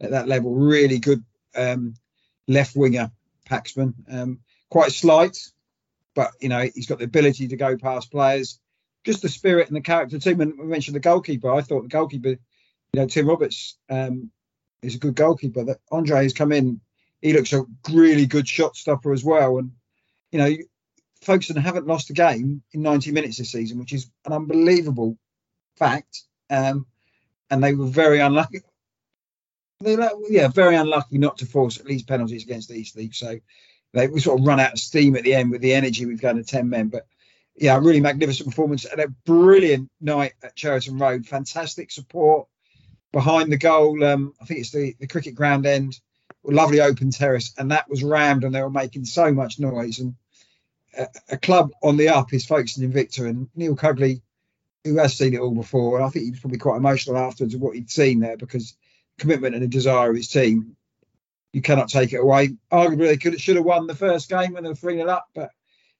[0.00, 0.54] at that level.
[0.54, 1.94] Really good um,
[2.48, 3.10] left winger,
[3.48, 3.94] Paxman.
[4.08, 4.40] Um,
[4.70, 5.38] quite slight,
[6.14, 8.58] but you know he's got the ability to go past players.
[9.04, 10.36] Just the spirit and the character too.
[10.36, 12.38] When we mentioned the goalkeeper, I thought the goalkeeper, you
[12.94, 14.30] know, Tim Roberts um,
[14.82, 15.64] is a good goalkeeper.
[15.64, 16.80] That Andre has come in,
[17.24, 19.56] he looks a really good shot stopper as well.
[19.56, 19.72] And
[20.30, 20.54] you know,
[21.22, 25.16] Folkestone haven't lost a game in 90 minutes this season, which is an unbelievable
[25.78, 26.22] fact.
[26.50, 26.86] Um,
[27.48, 28.60] and they were very unlucky.
[29.80, 33.08] They were, yeah, very unlucky not to force at least penalties against the Eastleigh.
[33.12, 33.38] So
[33.94, 36.20] they we sort of run out of steam at the end with the energy we've
[36.20, 36.88] got to 10 men.
[36.88, 37.06] But
[37.56, 41.24] yeah, really magnificent performance and a brilliant night at Cheriton Road.
[41.24, 42.48] Fantastic support
[43.12, 44.04] behind the goal.
[44.04, 45.98] Um, I think it's the, the cricket ground end,
[46.52, 49.98] lovely open terrace, and that was rammed, and they were making so much noise.
[49.98, 50.14] And
[50.96, 54.20] a, a club on the up is Folkestone Invicta, and Neil Cugley,
[54.84, 57.54] who has seen it all before, and I think he was probably quite emotional afterwards
[57.54, 58.76] of what he'd seen there because
[59.18, 60.76] commitment and the desire of his team
[61.54, 62.56] you cannot take it away.
[62.70, 65.28] Arguably, they could should have won the first game when they were 3 0 up,
[65.34, 65.50] but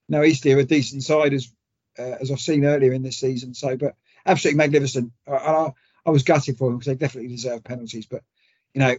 [0.09, 1.49] no, Eastleigh are a decent side as
[1.97, 3.53] uh, as I've seen earlier in this season.
[3.53, 5.13] So, but absolutely magnificent.
[5.25, 5.73] I, I,
[6.05, 8.05] I was gutted for them because they definitely deserve penalties.
[8.05, 8.23] But
[8.73, 8.97] you know,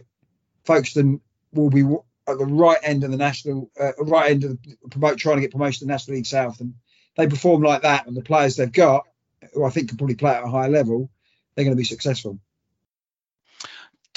[0.65, 1.21] Folkestone
[1.53, 1.81] will be
[2.27, 5.41] at the right end of the national, uh, right end of the promote, trying to
[5.41, 6.73] get promotion to the National League South, and
[7.15, 9.05] they perform like that, and the players they've got,
[9.53, 11.09] who I think can probably play at a higher level,
[11.55, 12.39] they're going to be successful.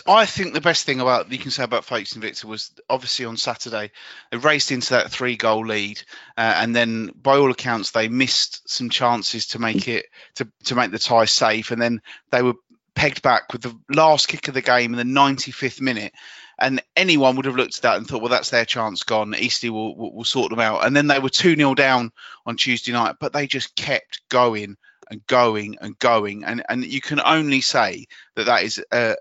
[0.06, 3.36] I think the best thing about you can say about Folkestone Invicta was obviously on
[3.36, 3.90] Saturday
[4.30, 6.02] they raced into that three goal lead,
[6.36, 10.74] uh, and then by all accounts they missed some chances to make it to to
[10.74, 12.54] make the tie safe, and then they were
[12.94, 16.12] pegged back with the last kick of the game in the 95th minute.
[16.60, 19.34] And anyone would have looked at that and thought, well, that's their chance gone.
[19.34, 20.84] Eastleigh will, will, will sort them out.
[20.84, 22.12] And then they were 2 0 down
[22.44, 24.76] on Tuesday night, but they just kept going
[25.10, 26.44] and going and going.
[26.44, 29.16] And, and you can only say that that is a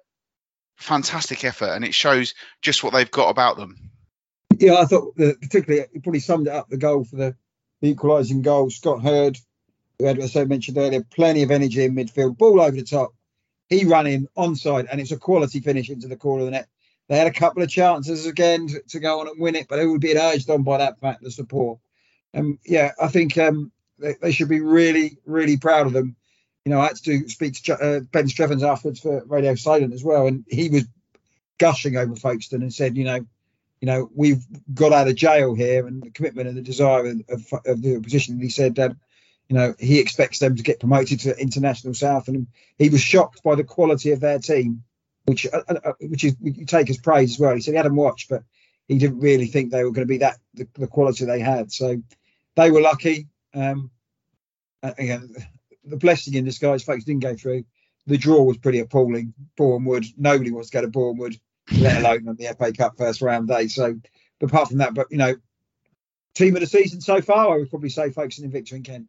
[0.78, 3.78] fantastic effort and it shows just what they've got about them.
[4.58, 7.36] Yeah, I thought that particularly it probably summed it up the goal for the,
[7.82, 8.70] the equalising goal.
[8.70, 9.38] Scott Hurd,
[9.98, 13.14] who had, as I mentioned earlier, plenty of energy in midfield, ball over the top.
[13.70, 16.68] he ran in onside, and it's a quality finish into the corner of the net.
[17.10, 19.78] They had a couple of chances again to, to go on and win it, but
[19.78, 21.80] they were being urged on by that fact, the support.
[22.36, 26.16] Um, yeah, I think um, they, they, should be really, really proud of them.
[26.64, 30.04] You know, I had to speak to uh, Ben Strevens afterwards for Radio Solent as
[30.04, 30.86] well, and he was
[31.58, 33.26] gushing over Folkestone and said, you know,
[33.82, 37.22] you know, we've got out of jail here, and the commitment and the desire of,
[37.30, 38.36] of, of the opposition.
[38.36, 39.00] And he said, um,
[39.48, 42.46] you know, he expects them to get promoted to International South, and
[42.78, 44.84] he was shocked by the quality of their team
[45.30, 47.54] which uh, uh, uh, which is you take as praise as well.
[47.54, 48.44] He said he had them watched, but
[48.88, 51.72] he didn't really think they were going to be that the, the quality they had.
[51.72, 52.02] So
[52.56, 53.28] they were lucky.
[53.54, 53.92] Um,
[54.82, 55.30] again,
[55.86, 57.66] the blessing in disguise, folks didn't go through.
[58.08, 59.34] The draw was pretty appalling.
[59.56, 61.38] Bournemouth, nobody wants to go to Bournemouth,
[61.78, 63.68] let alone on the FA Cup first round day.
[63.68, 64.00] So,
[64.42, 65.36] apart from that, but you know,
[66.34, 69.08] team of the season so far, I would probably say Folkestone Invicta in Kent.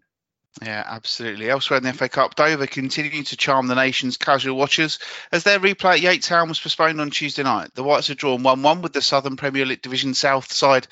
[0.62, 1.48] Yeah, absolutely.
[1.48, 4.98] Elsewhere in the FA Cup, Dover continue to charm the nation's casual watchers
[5.32, 7.74] as their replay at Yate Town was postponed on Tuesday night.
[7.74, 10.86] The Whites had drawn 1 1 with the Southern Premier League Division South side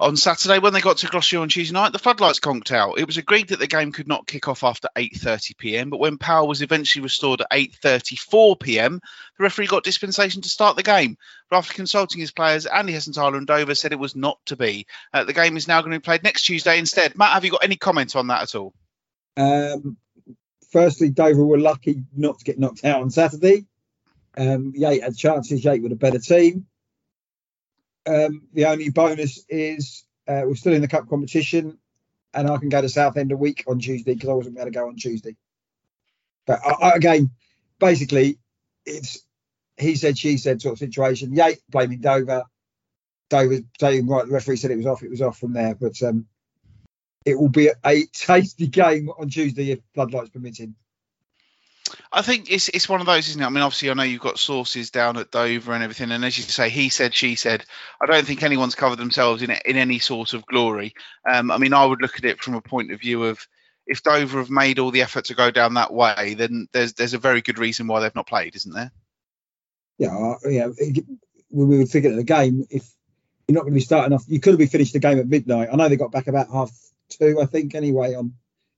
[0.00, 2.98] on Saturday, when they got to Gloucester on Tuesday night, the floodlights conked out.
[2.98, 5.90] It was agreed that the game could not kick off after 8:30 p.m.
[5.90, 9.00] But when power was eventually restored at 8:34 p.m.,
[9.36, 11.18] the referee got dispensation to start the game.
[11.50, 14.86] But after consulting his players, Andy Hessenthaler and Dover said it was not to be.
[15.12, 17.16] Uh, the game is now going to be played next Tuesday instead.
[17.18, 18.72] Matt, have you got any comment on that at all?
[19.36, 19.98] Um,
[20.72, 23.66] firstly, Dover were lucky not to get knocked out on Saturday.
[24.36, 25.62] Um, Yate had chances.
[25.62, 26.66] Yate with a better team.
[28.10, 31.78] Um, the only bonus is uh, we're still in the cup competition,
[32.34, 34.70] and I can go to Southend a week on Tuesday because I wasn't able to
[34.72, 35.36] go on Tuesday.
[36.46, 37.30] But I, I, again,
[37.78, 38.38] basically,
[38.84, 39.24] it's
[39.76, 41.34] he said, she said sort of situation.
[41.34, 42.44] Yate blaming Dover.
[43.28, 45.76] Dover saying, right, the referee said it was off, it was off from there.
[45.76, 46.26] But um,
[47.24, 50.74] it will be a tasty game on Tuesday if floodlights permitting.
[52.12, 53.46] I think it's it's one of those, isn't it?
[53.46, 56.36] I mean, obviously, I know you've got sources down at Dover and everything, and as
[56.36, 57.64] you say, he said, she said.
[58.00, 60.94] I don't think anyone's covered themselves in in any sort of glory.
[61.30, 63.46] Um, I mean, I would look at it from a point of view of
[63.86, 67.14] if Dover have made all the effort to go down that way, then there's there's
[67.14, 68.92] a very good reason why they've not played, isn't there?
[69.98, 70.68] Yeah, uh, yeah.
[71.50, 72.88] We would figure at the game if
[73.50, 75.68] you're not going to be starting off, you could have finished the game at midnight.
[75.72, 76.70] I know they got back about half
[77.08, 78.34] two, I think, anyway, on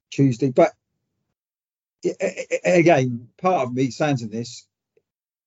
[0.09, 0.73] Tuesday, but
[2.65, 4.67] again, part of me stands in this.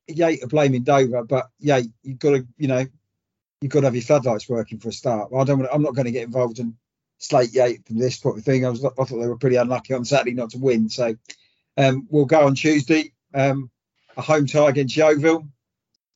[0.09, 2.87] Yate are blaming Dover, but Yate, you've got to, you know,
[3.61, 5.31] you've got to have your floodlights working for a start.
[5.37, 5.67] I don't.
[5.73, 6.77] I'm not going to get involved in
[7.19, 8.65] slate Yate from this sort of thing.
[8.65, 10.89] I was, I thought they were pretty unlucky on Saturday not to win.
[10.89, 11.17] So
[11.77, 13.13] um, we'll go on Tuesday.
[13.35, 13.71] Um,
[14.17, 15.47] a home tie against Yeovil.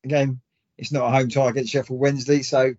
[0.04, 0.40] Again,
[0.78, 2.74] it's not a home tie against Sheffield Wednesday, so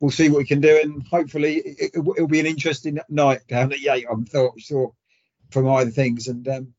[0.00, 3.72] we'll see what we can do, and hopefully it, will be an interesting night down
[3.72, 4.06] at Yate.
[4.10, 4.92] I'm thought sure
[5.50, 6.74] from either things, and um,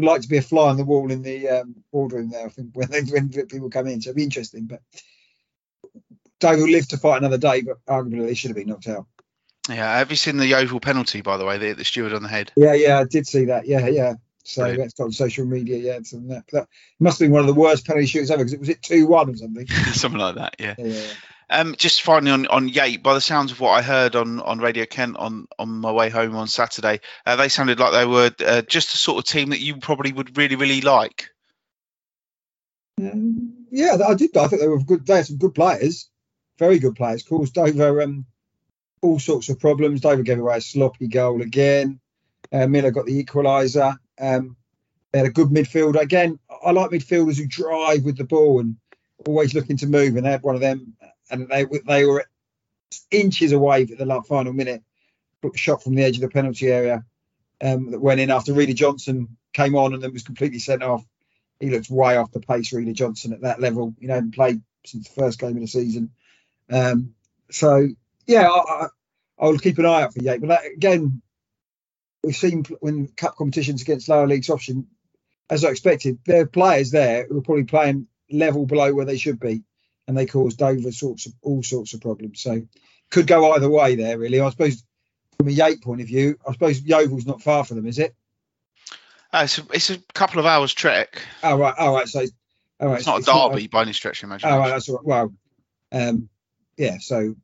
[0.00, 2.46] would like to be a fly on the wall in the um, boardroom there.
[2.46, 4.66] I think when, they, when people come in, so it'll be interesting.
[4.66, 4.80] But
[6.40, 9.06] Dave will live to fight another day, but arguably they should have been knocked out.
[9.68, 11.58] Yeah, have you seen the Yeovil penalty by the way?
[11.58, 12.50] The, the steward on the head.
[12.56, 13.66] Yeah, yeah, I did see that.
[13.66, 14.14] Yeah, yeah.
[14.44, 14.82] So Brilliant.
[14.82, 15.78] that's on social media.
[15.78, 16.44] Yeah, and that.
[16.50, 18.68] But that must have been one of the worst penalty shooters ever because it was
[18.68, 19.66] it two one or something.
[19.92, 20.56] something like that.
[20.58, 20.74] Yeah.
[20.78, 21.12] yeah, yeah.
[21.52, 24.58] Um, just finally on, on Yate, by the sounds of what I heard on, on
[24.58, 28.30] Radio Kent on, on my way home on Saturday, uh, they sounded like they were
[28.44, 31.28] uh, just the sort of team that you probably would really, really like.
[32.98, 34.36] Um, yeah, I did.
[34.36, 35.06] I think they were good.
[35.06, 36.08] They had some good players,
[36.58, 37.22] very good players.
[37.22, 38.24] Caused Dover um,
[39.02, 40.00] all sorts of problems.
[40.00, 42.00] Dover gave away a sloppy goal again.
[42.50, 43.96] Uh, Miller got the equaliser.
[44.18, 44.56] Um,
[45.12, 46.00] they had a good midfield.
[46.00, 48.76] Again, I like midfielders who drive with the ball and
[49.26, 50.16] always looking to move.
[50.16, 50.94] And they had one of them
[51.32, 52.26] and they they were
[53.10, 54.82] inches away at the final minute,
[55.54, 57.04] shot from the edge of the penalty area
[57.60, 61.04] um, that went in after Reilly Johnson came on and then was completely sent off.
[61.58, 63.94] He looks way off the pace, Reilly Johnson, at that level.
[63.98, 66.10] You know, hadn't played since the first game of the season.
[66.70, 67.14] Um,
[67.50, 67.88] so
[68.26, 68.86] yeah, I,
[69.38, 70.40] I, will keep an eye out for Yate.
[70.40, 71.22] But that, again,
[72.22, 74.86] we've seen when cup competitions against lower leagues option,
[75.50, 79.18] as I expected, there are players there who are probably playing level below where they
[79.18, 79.62] should be
[80.06, 82.40] and they caused Dover sorts of all sorts of problems.
[82.40, 82.62] So
[83.10, 84.40] could go either way there, really.
[84.40, 84.82] I suppose
[85.38, 88.14] from a Yate point of view, I suppose Yeovil's not far from them, is it?
[89.32, 91.22] Uh, it's, a, it's a couple of hours trek.
[91.42, 92.08] Oh right, all right.
[92.08, 92.24] So
[92.80, 94.56] all right, it's not it's a derby not by any stretch of imagination.
[94.56, 95.04] Oh right, that's all right.
[95.04, 95.34] Well,
[95.92, 96.28] um,
[96.76, 96.98] yeah.
[96.98, 97.34] So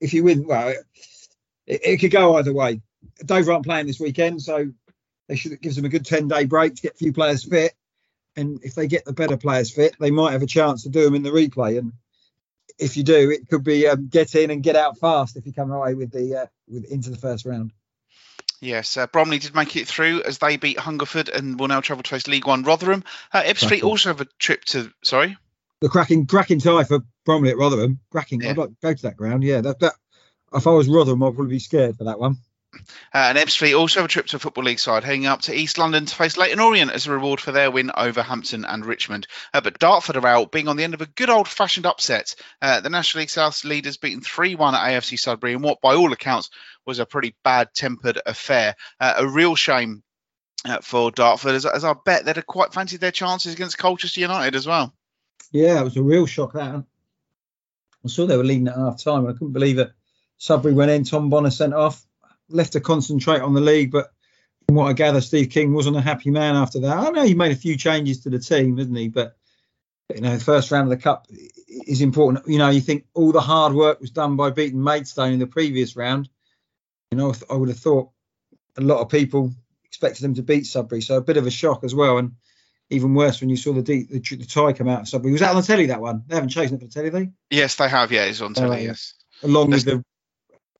[0.00, 2.80] if you win, well, it, it, could go either way.
[3.24, 4.68] Dover aren't playing this weekend, so
[5.28, 7.74] they should gives them a good ten day break to get a few players fit
[8.38, 11.04] and if they get the better players fit, they might have a chance to do
[11.04, 11.78] them in the replay.
[11.78, 11.92] And
[12.78, 15.52] if you do, it could be um, get in and get out fast if you
[15.52, 17.72] come away with the uh, with into the first round.
[18.60, 22.02] Yes, uh, Bromley did make it through as they beat Hungerford and will now travel
[22.02, 23.04] to face League One Rotherham.
[23.32, 24.92] Uh, Ebbsfleet also have a trip to.
[25.04, 25.36] Sorry.
[25.80, 28.00] The cracking cracking tie for Bromley at Rotherham.
[28.10, 28.40] Cracking.
[28.40, 28.50] Yeah.
[28.50, 29.44] I'd like to go to that ground.
[29.44, 29.94] Yeah, that, that
[30.52, 32.38] if I was Rotherham, I'd probably be scared for that one.
[32.74, 32.78] Uh,
[33.14, 35.78] and Ebbsfleet also have a trip to a Football League side, heading up to East
[35.78, 39.26] London to face Leyton Orient as a reward for their win over Hampton and Richmond.
[39.54, 42.34] Uh, but Dartford are out, being on the end of a good old fashioned upset.
[42.60, 45.94] Uh, the National League South leaders beaten 3 1 at AFC Sudbury in what, by
[45.94, 46.50] all accounts,
[46.84, 48.74] was a pretty bad tempered affair.
[49.00, 50.02] Uh, a real shame.
[50.64, 54.20] Uh, for Dartford, as, as I bet they'd have quite fancied their chances against Colchester
[54.20, 54.92] United as well.
[55.52, 56.54] Yeah, it was a real shock.
[56.54, 56.84] That
[58.04, 59.26] I saw they were leading at half time.
[59.28, 59.92] I couldn't believe it.
[60.38, 61.04] Sudbury went in.
[61.04, 62.04] Tom Bonner sent off.
[62.50, 64.12] Left to concentrate on the league, but
[64.66, 66.96] from what I gather, Steve King wasn't a happy man after that.
[66.96, 69.08] I know he made a few changes to the team, hasn't he?
[69.08, 69.36] But
[70.14, 71.26] you know, the first round of the cup
[71.68, 72.46] is important.
[72.48, 75.46] You know, you think all the hard work was done by beating Maidstone in the
[75.46, 76.28] previous round.
[77.10, 78.10] You know, I would have thought
[78.76, 79.52] a lot of people
[79.84, 82.18] expected them to beat Sudbury, so a bit of a shock as well.
[82.18, 82.32] And
[82.90, 85.32] even worse when you saw the deep, the, the tie come out of Sudbury.
[85.32, 86.24] Was that on the telly that one?
[86.26, 87.30] They haven't chosen it for the telly, they?
[87.50, 88.12] Yes, they have.
[88.12, 88.78] Yeah, it's on oh, telly.
[88.78, 89.14] Oh, yes.
[89.42, 90.02] Along with the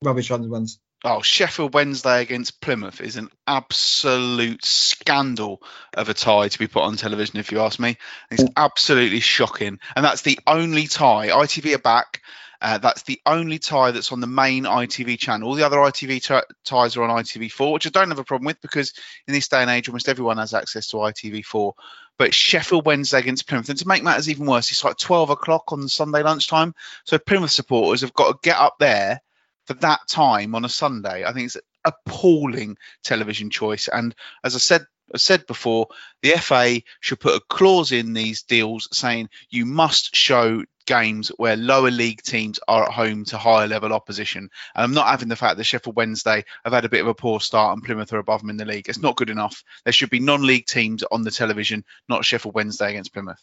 [0.02, 0.78] rubbish ones.
[1.04, 5.62] Oh, Sheffield Wednesday against Plymouth is an absolute scandal
[5.94, 7.96] of a tie to be put on television, if you ask me.
[8.32, 9.78] It's absolutely shocking.
[9.94, 11.28] And that's the only tie.
[11.28, 12.20] ITV are back.
[12.60, 15.48] Uh, that's the only tie that's on the main ITV channel.
[15.48, 18.46] All the other ITV t- ties are on ITV4, which I don't have a problem
[18.46, 18.92] with because
[19.28, 21.74] in this day and age, almost everyone has access to ITV4.
[22.18, 23.68] But Sheffield Wednesday against Plymouth.
[23.68, 26.74] And to make matters even worse, it's like 12 o'clock on Sunday lunchtime.
[27.04, 29.20] So Plymouth supporters have got to get up there
[29.68, 31.24] for that time on a Sunday.
[31.26, 33.86] I think it's appalling television choice.
[33.86, 35.88] And as I said, I said before,
[36.22, 41.54] the FA should put a clause in these deals saying you must show games where
[41.54, 44.48] lower league teams are at home to higher level opposition.
[44.74, 47.14] And I'm not having the fact that Sheffield Wednesday have had a bit of a
[47.14, 48.88] poor start and Plymouth are above them in the league.
[48.88, 49.62] It's not good enough.
[49.84, 53.42] There should be non-league teams on the television, not Sheffield Wednesday against Plymouth.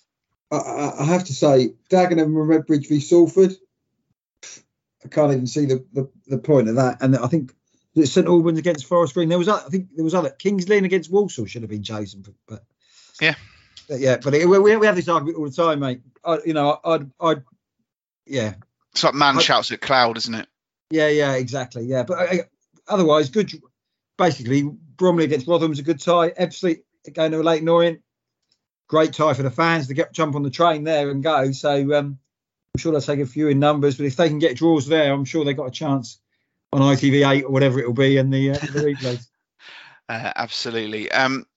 [0.51, 3.55] I, I, I have to say, Dagenham and Redbridge v Salford.
[5.05, 7.01] I can't even see the, the, the point of that.
[7.01, 7.53] And I think
[7.95, 9.29] it's St Albans against Forest Green.
[9.29, 12.21] There was, I think there was other Kings Lynn against Walsall should have been chosen,
[12.21, 12.63] but, but
[13.21, 13.35] Yeah.
[13.87, 14.17] but yeah.
[14.17, 16.01] But it, we, we have this argument all the time, mate.
[16.23, 17.43] I, you know, I'd, I'd,
[18.25, 18.55] yeah,
[18.91, 20.47] It's like man I- shouts at cloud, isn't it?
[20.89, 22.03] yeah, yeah, exactly, yeah.
[22.03, 22.43] But uh,
[22.87, 23.51] otherwise, good.
[24.17, 26.29] Basically, Bromley against Rotherham's a good tie.
[26.31, 27.99] Ebbsfleet going to Leyton Orient,
[28.87, 31.51] great tie for the fans to get jump on the train there and go.
[31.51, 32.17] So um,
[32.75, 35.13] I'm sure they'll take a few in numbers, but if they can get draws there,
[35.13, 36.19] I'm sure they've got a chance
[36.73, 39.27] on ITV8 or whatever it will be in the uh, the replays.
[40.07, 41.11] Uh, absolutely.
[41.11, 41.47] Um,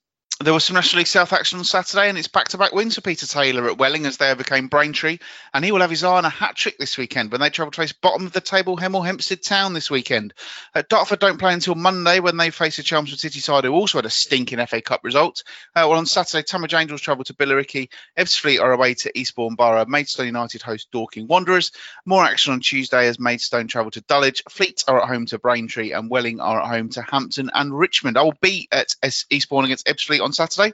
[0.44, 3.26] there was some National League South action on Saturday, and it's back-to-back wins for Peter
[3.26, 5.18] Taylor at Welling as they overcame Braintree,
[5.52, 7.72] and he will have his eye on a hat trick this weekend when they travel
[7.72, 10.34] to face bottom of the table Hemel Hempstead Town this weekend.
[10.76, 13.98] Uh, Dartford don't play until Monday when they face a Chelmsford City side who also
[13.98, 15.42] had a stinking FA Cup result.
[15.74, 19.86] Uh, well, on Saturday, Tonbridge Angels travel to Billericay, Ebbsfleet are away to Eastbourne Borough,
[19.86, 21.72] Maidstone United host Dorking Wanderers.
[22.06, 25.90] More action on Tuesday as Maidstone travel to Dulwich, Fleet are at home to Braintree,
[25.90, 28.16] and Welling are at home to Hampton and Richmond.
[28.16, 28.94] I will be at
[29.30, 30.72] Eastbourne against Ebbsfleet on Saturday.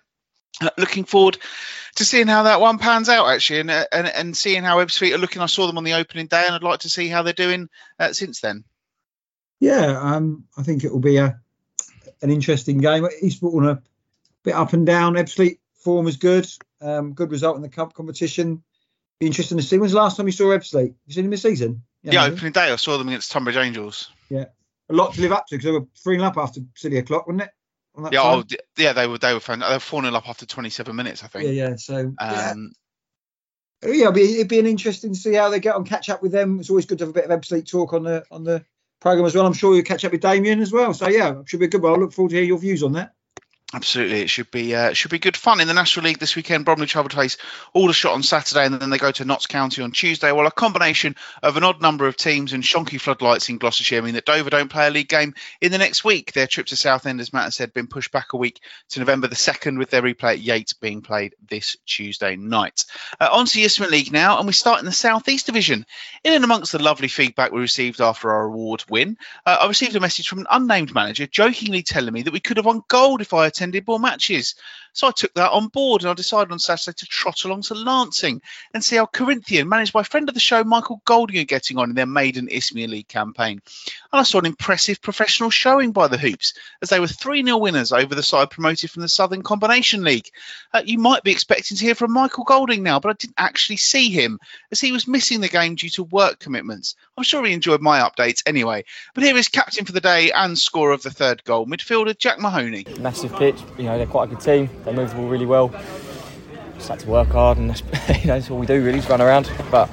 [0.61, 1.37] Uh, looking forward
[1.97, 5.15] to seeing how that one pans out, actually, and uh, and, and seeing how Ebbsfleet
[5.15, 5.43] are looking.
[5.43, 7.69] I saw them on the opening day, and I'd like to see how they're doing
[7.99, 8.65] uh, since then.
[9.59, 11.41] Yeah, um, I think it will be a
[12.23, 13.07] an interesting game.
[13.21, 13.83] Eastbourne a
[14.43, 15.15] bit up and down.
[15.15, 16.49] Ebbsfleet form is good.
[16.81, 18.63] Um, good result in the cup competition.
[19.19, 19.79] Be interesting to see.
[19.79, 20.95] When's the last time you saw Ebbsfleet?
[21.07, 21.83] You seen him this season?
[22.03, 24.11] Yeah, opening day, I saw them against Tonbridge Angels.
[24.29, 24.47] Yeah,
[24.91, 27.27] a lot to live up to because they were three and up after silly o'clock,
[27.27, 27.51] wasn't it?
[27.97, 30.47] Yeah, oh, d- yeah, they were they were fan- they were four 0 up after
[30.47, 31.45] 27 minutes, I think.
[31.45, 31.77] yeah, yeah.
[31.77, 32.73] So yeah, Um,
[33.85, 35.85] yeah it'd, be, it'd be an interesting to see how they get on.
[35.85, 36.59] Catch up with them.
[36.59, 38.65] It's always good to have a bit of Ebbsfleet talk on the on the
[39.01, 39.47] program as well.
[39.47, 40.93] I'm sure you'll catch up with Damien as well.
[40.93, 41.93] So yeah, it should be a good one.
[41.93, 43.14] I look forward to hear your views on that.
[43.75, 46.65] Absolutely, it should be uh, should be good fun in the National League this weekend.
[46.65, 47.37] Bromley travel to
[47.73, 50.31] Aldershot on Saturday, and then they go to Notts County on Tuesday.
[50.31, 54.15] Well, a combination of an odd number of teams and shonky floodlights in Gloucestershire mean
[54.15, 56.33] that Dover don't play a league game in the next week.
[56.33, 58.61] Their trip to Southend, as Matt said, been pushed back a week
[58.91, 62.85] to November the second, with their replay at Yates being played this Tuesday night.
[63.21, 65.85] Uh, on to Isthmian League now, and we start in the South East Division.
[66.23, 69.97] In and amongst the lovely feedback we received after our award win, uh, I received
[69.97, 73.21] a message from an unnamed manager jokingly telling me that we could have won gold
[73.21, 74.55] if I attended more matches.
[74.95, 77.75] So I took that on board and I decided on Saturday to trot along to
[77.75, 78.41] Lancing
[78.73, 81.91] and see how Corinthian, managed by friend of the show Michael Golding, are getting on
[81.91, 83.61] in their maiden Isthmian League campaign.
[84.13, 87.59] And I saw an impressive professional showing by the Hoops as they were 3 0
[87.59, 90.31] winners over the side promoted from the Southern Combination League.
[90.73, 93.79] Uh, you might be expecting to hear from Michael Golding now, but I didn't actually
[93.79, 94.39] see him
[94.71, 96.95] as he was missing the game due to work commitments.
[97.19, 98.85] I'm sure he enjoyed my updates anyway.
[99.15, 102.39] But here is captain for the day and scorer of the third goal, midfielder Jack
[102.39, 102.87] Mahoney.
[103.01, 104.71] Massive pitch, you know, they're quite a good team.
[104.85, 105.69] They move the ball really well.
[106.77, 107.81] Just had to work hard, and that's,
[108.23, 109.51] you know, that's all we do really, is run around.
[109.71, 109.87] But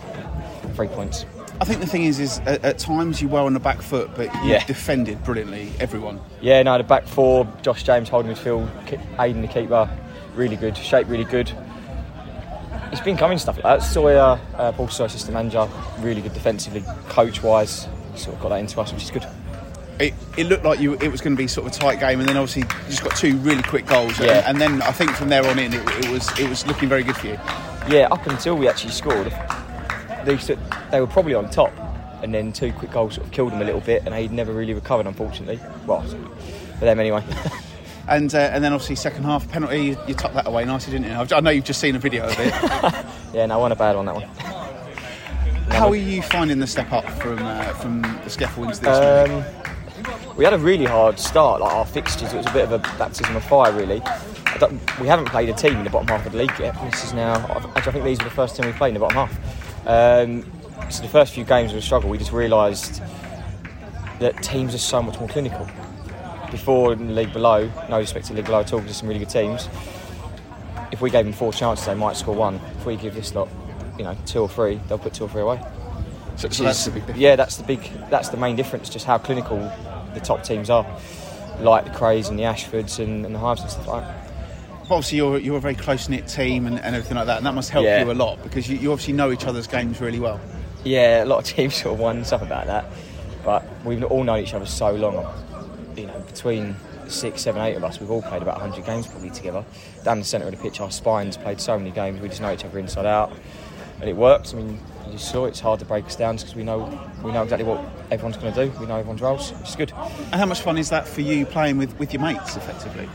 [0.76, 1.26] three points.
[1.60, 4.10] I think the thing is, is at, at times you were on the back foot,
[4.16, 4.66] but you Yeah.
[4.66, 5.72] defended brilliantly.
[5.80, 6.20] Everyone.
[6.42, 8.68] Yeah, no, the back four, Josh James holding midfield,
[9.18, 9.88] Aiden the keeper,
[10.36, 11.52] really good, shape really good.
[12.92, 13.84] It's been coming stuff like that.
[13.86, 15.68] Sawyer, uh, Paul Sawyer, assistant manager,
[16.00, 19.26] really good defensively, coach wise, sort of got that into us, which is good.
[20.00, 22.20] It, it looked like you it was going to be sort of a tight game,
[22.20, 24.44] and then obviously you just got two really quick goals, and- Yeah.
[24.50, 27.04] and, then I think from there on in, it, it was it was looking very
[27.04, 27.40] good for you.
[27.90, 29.32] Yeah, up until we actually scored,
[30.26, 30.36] they,
[30.92, 31.72] they were probably on top,
[32.24, 34.54] and then two quick goals sort of killed them a little bit, and they never
[34.54, 35.60] really recovered, unfortunately.
[35.86, 37.24] Well, for them anyway.
[38.08, 41.08] And uh, and then obviously second half penalty, you, you tucked that away nicely, didn't
[41.12, 41.16] you?
[41.18, 42.48] I've- I know you've just seen a video of it.
[43.34, 44.24] yeah, no, one a bad one that one.
[45.70, 49.46] How are you finding the step up from uh, from the scaffoldings this week?
[50.38, 52.34] We had a really hard start, like our fixtures.
[52.34, 54.02] It was a bit of a baptism of fire, really.
[54.02, 56.74] I don't, we haven't played a team in the bottom half of the league yet.
[56.90, 57.36] This is now,
[57.76, 59.88] actually, I think these were the first team we played in the bottom half.
[59.88, 62.10] Um, so the first few games were a struggle.
[62.10, 63.02] We just realised
[64.20, 65.68] that teams are so much more clinical.
[66.50, 69.08] Before in the league below, no respect to the league below at all, just some
[69.08, 69.70] really good teams.
[70.92, 72.60] If we gave them four chances, they might score one.
[72.78, 73.48] If we give this lot,
[73.98, 75.62] you know, two or three, they'll put two or three away.
[76.36, 77.22] So, so that's the big difference.
[77.22, 77.82] Yeah, that's the big.
[78.10, 78.90] That's the main difference.
[78.90, 79.72] Just how clinical
[80.14, 80.86] the top teams are,
[81.60, 84.28] like the Crays and the Ashfords and, and the Hives and stuff like that.
[84.90, 87.54] Obviously, you're you're a very close knit team and, and everything like that, and that
[87.54, 88.04] must help Yeah.
[88.04, 90.40] you a lot because you, you obviously know each other's games really well.
[90.84, 92.86] Yeah, a lot of teams sort of won stuff about that,
[93.46, 95.26] but we've all known each other so long.
[95.96, 96.76] You know, between
[97.08, 99.64] six, seven, eight of us, we've all played about 100 games probably together.
[100.04, 102.20] Down the centre of the pitch, our spines played so many games.
[102.22, 103.32] We just know each other inside out,
[104.00, 104.54] and it works.
[104.54, 104.80] I mean,
[105.12, 106.80] you saw it's hard to break us down because we know
[107.24, 108.80] we know exactly what everyone's going to do.
[108.80, 109.92] We know everyone's roles, which is good.
[109.92, 113.10] And how much fun is that for you playing with, with your mates effectively?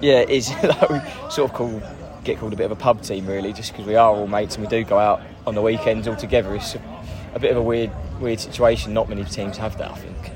[0.00, 0.50] Yeah, it is.
[0.62, 1.82] Like, we sort of call,
[2.24, 4.56] get called a bit of a pub team, really, just because we are all mates
[4.56, 6.54] and we do go out on the weekends all together.
[6.54, 6.82] It's a,
[7.34, 8.92] a bit of a weird, weird situation.
[8.92, 10.30] Not many teams have that, I think.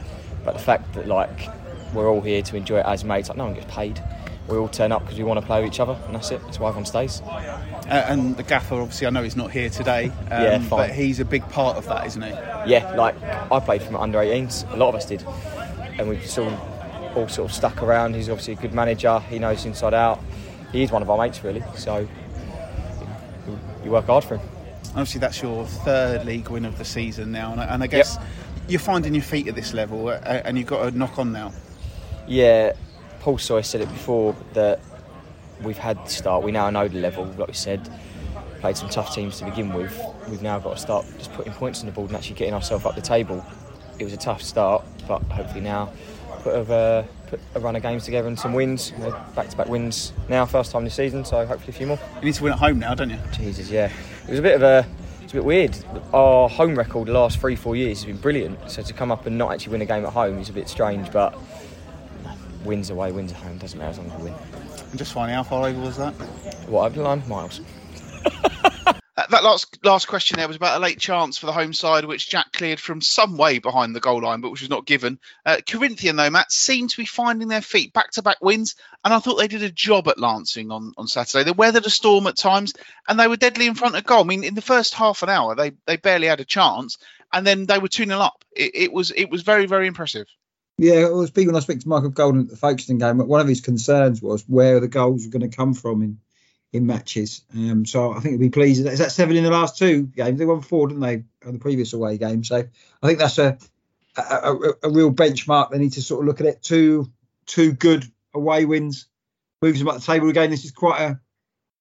[0.44, 1.48] But the fact that like
[1.92, 4.02] we're all here to enjoy it as mates, like no one gets paid.
[4.48, 6.40] We all turn up because we want to play with each other, and that's it.
[6.44, 7.20] That's why everyone stays.
[7.22, 10.68] Uh, and the gaffer, obviously, I know he's not here today, um, Yeah, fine.
[10.68, 12.30] but he's a big part of that, isn't he?
[12.30, 14.70] Yeah, like I played from under 18s.
[14.72, 15.24] A lot of us did,
[15.98, 18.14] and we've sort of all sort of stuck around.
[18.14, 19.20] He's obviously a good manager.
[19.20, 20.20] He knows inside out.
[20.72, 21.62] He is one of our mates, really.
[21.76, 22.06] So
[23.84, 24.48] you, work hard for him.
[24.90, 28.18] Obviously, that's your third league win of the season now, and I, and I guess
[28.68, 31.52] you're finding your feet at this level, uh, and you've got to knock on now.
[32.26, 32.72] Yeah,
[33.28, 34.80] Paul Sawyer said it before that
[35.62, 36.42] we've had the start.
[36.42, 37.26] We now know the level.
[37.36, 37.86] Like we said,
[38.60, 40.00] played some tough teams to begin with.
[40.30, 42.86] We've now got to start just putting points on the board and actually getting ourselves
[42.86, 43.44] up the table.
[43.98, 45.92] It was a tough start, but hopefully now
[46.40, 48.92] put a, uh, put a run of games together and some wins.
[49.34, 51.22] Back-to-back wins now, first time this season.
[51.22, 51.98] So hopefully a few more.
[52.20, 53.18] You need to win at home now, don't you?
[53.32, 53.92] Jesus, yeah.
[54.22, 54.86] It was a bit of a.
[55.22, 55.76] It's a bit weird.
[56.14, 58.70] Our home record the last three, four years has been brilliant.
[58.70, 60.70] So to come up and not actually win a game at home is a bit
[60.70, 61.12] strange.
[61.12, 61.38] But
[62.64, 64.34] wins away, wins at home doesn't matter as long as we win.
[64.90, 66.12] And just finally, how far over was that?
[66.68, 67.22] What over the line?
[67.28, 67.60] Miles.
[69.30, 72.30] That last last question there was about a late chance for the home side, which
[72.30, 75.18] Jack cleared from some way behind the goal line, but which was not given.
[75.44, 79.12] Uh, Corinthian, though, Matt, seemed to be finding their feet back to back wins, and
[79.12, 81.44] I thought they did a job at Lancing on, on Saturday.
[81.44, 82.74] They weathered a storm at times,
[83.08, 84.20] and they were deadly in front of goal.
[84.20, 86.96] I mean, in the first half an hour, they, they barely had a chance,
[87.32, 88.44] and then they were 2 0 up.
[88.54, 90.28] It, it was it was very, very impressive.
[90.78, 93.18] Yeah, it was when I spoke to Michael Golden at the Folkestone game.
[93.18, 96.18] One of his concerns was where the goals were going to come from in
[96.72, 97.42] in matches.
[97.54, 98.86] Um, so I think he'd be pleased.
[98.86, 100.38] Is that seven in the last two games?
[100.38, 102.44] They won four, didn't they, on the previous away game?
[102.44, 102.56] So
[103.02, 103.58] I think that's a
[104.16, 105.70] a, a, a real benchmark.
[105.70, 106.62] They need to sort of look at it.
[106.62, 107.10] Two
[107.46, 109.06] two good away wins
[109.62, 110.50] moves them up the table again.
[110.50, 111.20] This is quite a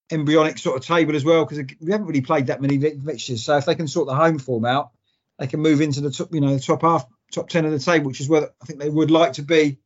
[0.10, 3.44] embryonic sort of table as well because we haven't really played that many fixtures.
[3.44, 4.92] So if they can sort the home form out,
[5.38, 7.80] they can move into the top, you know, the top half, top ten of the
[7.80, 9.80] table, which is where I think they would like to be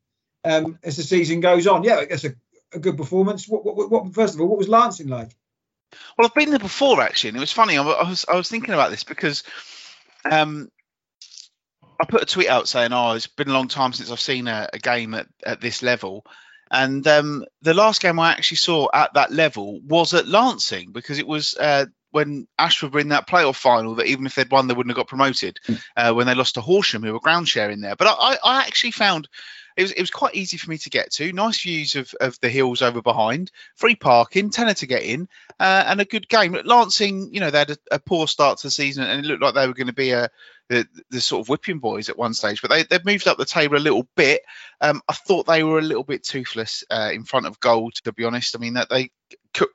[0.43, 1.83] um, as the season goes on.
[1.83, 2.33] Yeah, I guess a,
[2.73, 3.47] a good performance.
[3.47, 5.35] What, what, what, first of all, what was Lancing like?
[6.17, 7.77] Well, I've been there before actually, and it was funny.
[7.77, 9.43] I I was I was thinking about this because
[10.29, 10.69] um,
[11.99, 14.47] I put a tweet out saying, "Oh, it's been a long time since I've seen
[14.47, 16.25] a, a game at, at this level,"
[16.71, 21.19] And um, the last game I actually saw at that level was at Lancing because
[21.19, 24.67] it was uh, when Ashford were in that playoff final that even if they'd won,
[24.67, 25.59] they wouldn't have got promoted
[25.97, 27.95] uh, when they lost to Horsham, who were ground sharing there.
[27.95, 29.27] But I, I actually found
[29.77, 31.31] it was, it was quite easy for me to get to.
[31.31, 35.27] Nice views of, of the hills over behind, free parking, tenner to get in,
[35.59, 36.57] uh, and a good game.
[36.65, 39.41] Lancing, you know, they had a, a, poor start to the season, and it looked
[39.41, 40.29] like they were going to be a
[40.69, 43.45] the, the sort of whipping boys at one stage, but they, they've moved up the
[43.45, 44.41] table a little bit.
[44.79, 48.13] Um, I thought they were a little bit toothless uh, in front of goal, to
[48.13, 48.55] be honest.
[48.55, 49.11] I mean, that they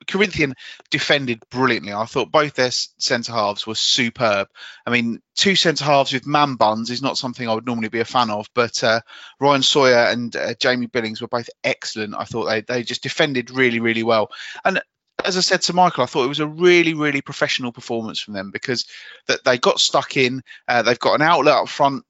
[0.06, 0.54] Corinthian
[0.90, 1.92] defended brilliantly.
[1.92, 4.48] I thought both their centre halves were superb.
[4.86, 8.00] I mean, two centre halves with man buns is not something I would normally be
[8.00, 9.00] a fan of, but uh,
[9.40, 12.14] Ryan Sawyer and uh, Jamie Billings were both excellent.
[12.16, 14.30] I thought they they just defended really really well.
[14.64, 14.80] And
[15.24, 18.34] as I said to Michael, I thought it was a really, really professional performance from
[18.34, 18.86] them because
[19.26, 20.42] that they got stuck in.
[20.68, 22.04] Uh, they've got an outlet up front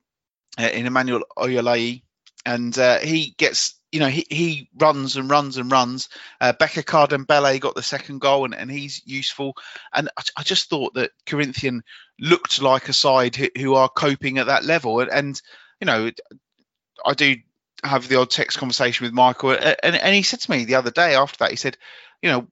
[0.59, 2.03] uh, in Emmanuel Oyalayi,
[2.45, 6.09] and uh, he gets, you know, he, he runs and runs and runs.
[6.41, 9.57] Uh, Becca Cardembele got the second goal, and, and he's useful.
[9.93, 11.83] And I, I, just thought that Corinthian
[12.19, 15.01] looked like a side who, who are coping at that level.
[15.01, 15.43] And, and,
[15.81, 16.11] you know,
[17.05, 17.37] I do
[17.85, 20.91] have the odd text conversation with Michael, and, and he said to me the other
[20.91, 21.77] day after that, he said,
[22.23, 22.47] you know,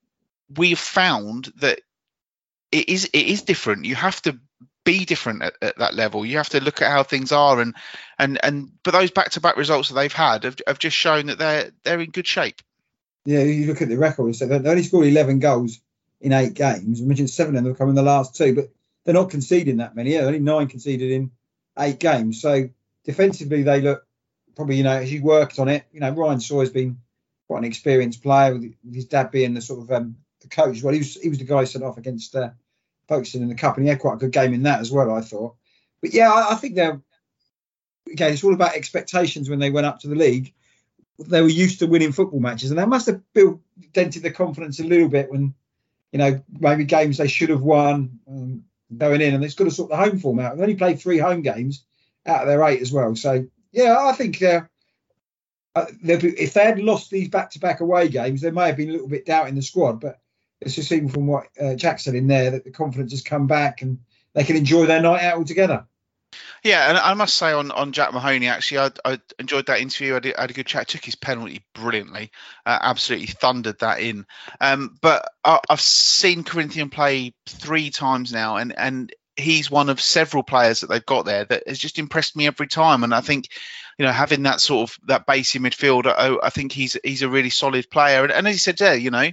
[0.57, 1.80] we've found that
[2.70, 3.85] it is it is different.
[3.85, 4.39] You have to
[4.85, 6.24] be different at, at, that level.
[6.24, 7.74] You have to look at how things are, and
[8.18, 11.26] and and but those back to back results that they've had have, have just shown
[11.26, 12.61] that they're they're in good shape.
[13.24, 14.37] Yeah, you look at the record.
[14.37, 15.80] So they only scored eleven goals
[16.20, 17.01] in eight games.
[17.01, 18.70] I mentioned seven of them have come in the last two, but
[19.05, 20.14] they're not conceding that many.
[20.14, 21.30] Yeah, only nine conceded in
[21.78, 22.41] eight games.
[22.41, 22.68] So
[23.05, 24.07] defensively, they look
[24.55, 25.85] probably you know as you worked on it.
[25.93, 26.99] You know, Ryan Sawyer's been
[27.47, 30.82] quite an experienced player with his dad being the sort of um, the coach.
[30.82, 32.51] Well, he was he was the guy sent off against uh,
[33.09, 35.11] Folkestone in the cup, and he had quite a good game in that as well.
[35.11, 35.55] I thought,
[36.00, 37.00] but yeah, I, I think they're
[38.11, 38.32] again.
[38.32, 40.52] It's all about expectations when they went up to the league.
[41.18, 43.61] They were used to winning football matches, and they must have built
[43.92, 45.55] dented their confidence a little bit when
[46.12, 48.64] you know maybe games they should have won um,
[48.96, 50.57] going in, and it's got to sort the home form out.
[50.57, 51.84] They only played three home games
[52.26, 53.14] out of their eight as well.
[53.16, 54.62] So yeah, I think uh,
[55.74, 59.09] uh, if they had lost these back-to-back away games, there may have been a little
[59.09, 60.00] bit doubt in the squad.
[60.00, 60.20] But
[60.61, 63.46] it's just even from what uh, Jack said in there that the confidence has come
[63.46, 63.98] back and
[64.34, 65.86] they can enjoy their night out altogether.
[66.64, 70.16] Yeah, and I must say on, on Jack Mahoney, actually, I, I enjoyed that interview.
[70.16, 70.88] I, did, I, had a good chat.
[70.88, 72.30] Took his penalty brilliantly,
[72.64, 74.24] uh, absolutely thundered that in.
[74.61, 80.00] Um, but I, I've seen Corinthian play three times now, and and he's one of
[80.00, 83.05] several players that they've got there that has just impressed me every time.
[83.05, 83.48] And I think,
[83.98, 87.22] you know, having that sort of that base in midfield, I, I think he's he's
[87.22, 88.22] a really solid player.
[88.22, 89.30] And, and as he said there, you know,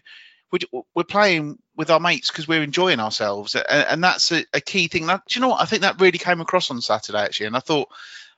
[0.95, 5.07] we're, playing with our mates because we're enjoying ourselves, and, that's a, key thing.
[5.07, 5.61] Do you know what?
[5.61, 7.89] I think that really came across on Saturday actually, and I thought.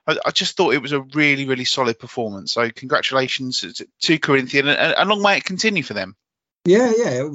[0.06, 2.52] I, just thought it was a really, really solid performance.
[2.52, 6.14] So, congratulations to, Corinthian, and long way it continue for them.
[6.66, 7.26] Yeah, yeah.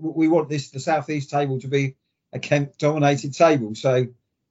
[0.00, 1.94] We want this the southeast table to be
[2.32, 3.74] a Kent dominated table.
[3.74, 4.06] So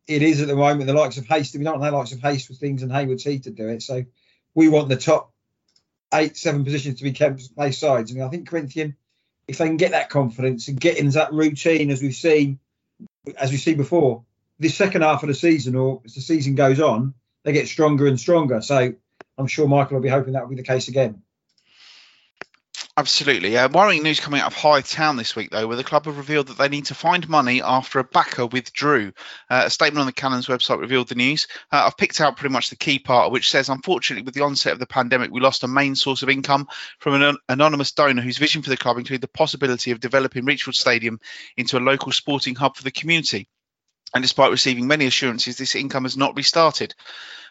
[0.08, 1.58] it is at the moment the likes of Hasty.
[1.58, 3.82] We don't know the likes of Hastings and Haywards Heath to do it.
[3.84, 4.06] So
[4.54, 5.32] we want the top
[6.14, 8.12] eight, seven positions to be Kent place sides.
[8.12, 8.96] I mean, I think Corinthian,
[9.48, 12.60] if they can get that confidence and get into that routine as we've seen,
[13.38, 14.24] as we see before,
[14.60, 18.08] this second half of the season or as the season goes on, they get stronger
[18.08, 18.62] and stronger.
[18.62, 18.94] So
[19.38, 21.22] I'm sure Michael will be hoping that will be the case again.
[23.00, 23.56] Absolutely.
[23.56, 26.18] Uh, worrying news coming out of Hythe Town this week, though, where the club have
[26.18, 29.14] revealed that they need to find money after a backer withdrew.
[29.52, 31.48] Uh, a statement on the Cannons website revealed the news.
[31.72, 34.74] Uh, I've picked out pretty much the key part, which says, unfortunately, with the onset
[34.74, 36.68] of the pandemic, we lost a main source of income
[36.98, 40.74] from an anonymous donor whose vision for the club included the possibility of developing Reachfield
[40.74, 41.20] Stadium
[41.56, 43.48] into a local sporting hub for the community.
[44.18, 46.96] And despite receiving many assurances, this income has not restarted.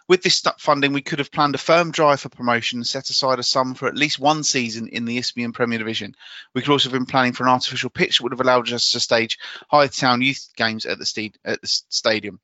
[0.08, 3.38] With this funding, we could have planned a firm drive for promotion and set aside
[3.38, 6.16] a sum for at least one season in the Isthmian Premier Division.
[6.56, 8.90] We could also have been planning for an artificial pitch that would have allowed us
[8.90, 9.38] to stage
[9.70, 12.40] Hythe Town youth games at the, st- at the stadium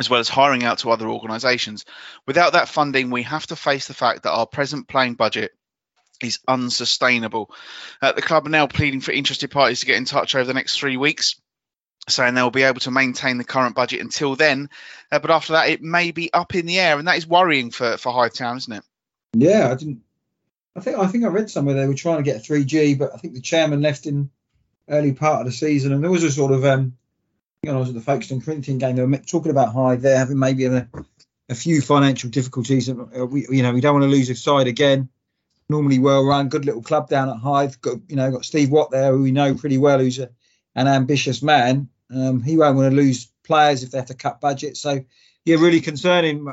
[0.00, 1.84] as well as hiring out to other organisations.
[2.26, 5.52] Without that funding, we have to face the fact that our present playing budget
[6.20, 7.48] is unsustainable.
[8.00, 10.54] Uh, the club are now pleading for interested parties to get in touch over the
[10.54, 11.36] next three weeks
[12.08, 14.68] saying they'll be able to maintain the current budget until then.
[15.10, 17.70] Uh, but after that, it may be up in the air, and that is worrying
[17.70, 18.84] for for Hythe Town, isn't it?
[19.34, 20.02] Yeah, I didn't.
[20.74, 23.18] I think I think I read somewhere they were trying to get 3G, but I
[23.18, 24.30] think the chairman left in
[24.88, 26.96] early part of the season, and there was a sort of um.
[27.62, 28.96] You know, I was at the Folkestone Corinthian game.
[28.96, 30.88] They were talking about Hythe there having maybe a,
[31.48, 32.90] a few financial difficulties.
[32.90, 35.08] Uh, we, you know, we don't want to lose a side again.
[35.68, 37.76] Normally well run, good little club down at Hythe.
[37.80, 40.30] Got you know, got Steve Watt there, who we know pretty well, who's a,
[40.74, 41.88] an ambitious man.
[42.14, 44.76] Um, he won't want to lose players if they have to cut budget.
[44.76, 45.04] So,
[45.44, 46.46] yeah, really concerning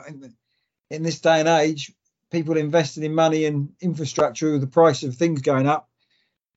[0.89, 1.93] in this day and age.
[2.31, 5.89] people investing in money and infrastructure with the price of things going up,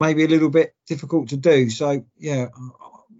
[0.00, 1.70] maybe a little bit difficult to do.
[1.70, 2.48] So yeah,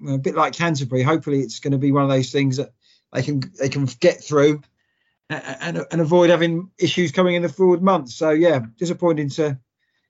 [0.09, 1.03] a bit like Canterbury.
[1.03, 2.73] Hopefully, it's going to be one of those things that
[3.13, 4.63] they can they can get through
[5.31, 8.15] and, and, and avoid having issues coming in the forward months.
[8.15, 9.59] So yeah, disappointing to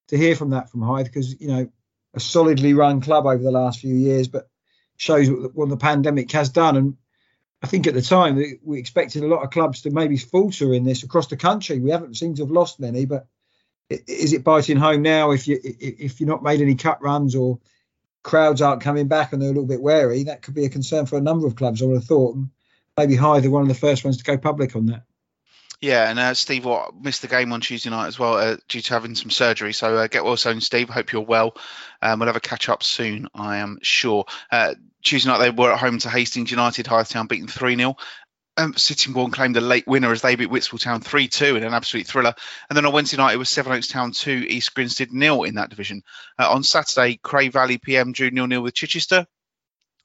[0.08, 1.70] to hear from that from Hythe because you know
[2.14, 4.48] a solidly run club over the last few years, but
[4.96, 6.76] shows what, what the pandemic has done.
[6.76, 6.96] And
[7.62, 10.84] I think at the time we, expected a lot of clubs to maybe falter in
[10.84, 11.78] this across the country.
[11.78, 13.26] We haven't seemed to have lost many, but
[13.90, 17.58] is it biting home now if you if you're not made any cut runs or
[18.22, 20.24] crowds aren't coming back and they're a little bit wary?
[20.24, 21.82] That could be a concern for a number of clubs.
[21.82, 22.36] I would have thought.
[22.96, 25.04] Maybe Hythe are one of the first ones to go public on that.
[25.82, 28.80] Yeah, and uh, Steve Watt missed the game on Tuesday night as well uh, due
[28.80, 29.72] to having some surgery.
[29.72, 30.88] So uh, get well soon, Steve.
[30.88, 31.56] Hope you're well.
[32.00, 34.24] Um, we'll have a catch up soon, I am sure.
[34.52, 36.86] Uh, Tuesday night they were at home to Hastings United.
[36.86, 37.96] Hythe Town beaten 3 0.
[38.56, 41.74] Um, Sittingbourne claimed a late winner as they beat Whitstable Town 3 2 in an
[41.74, 42.34] absolute thriller.
[42.70, 45.70] And then on Wednesday night, it was Sevenoaks Town 2, East Grinstead nil in that
[45.70, 46.04] division.
[46.38, 49.26] Uh, on Saturday, Cray Valley PM drew 0 0 with Chichester.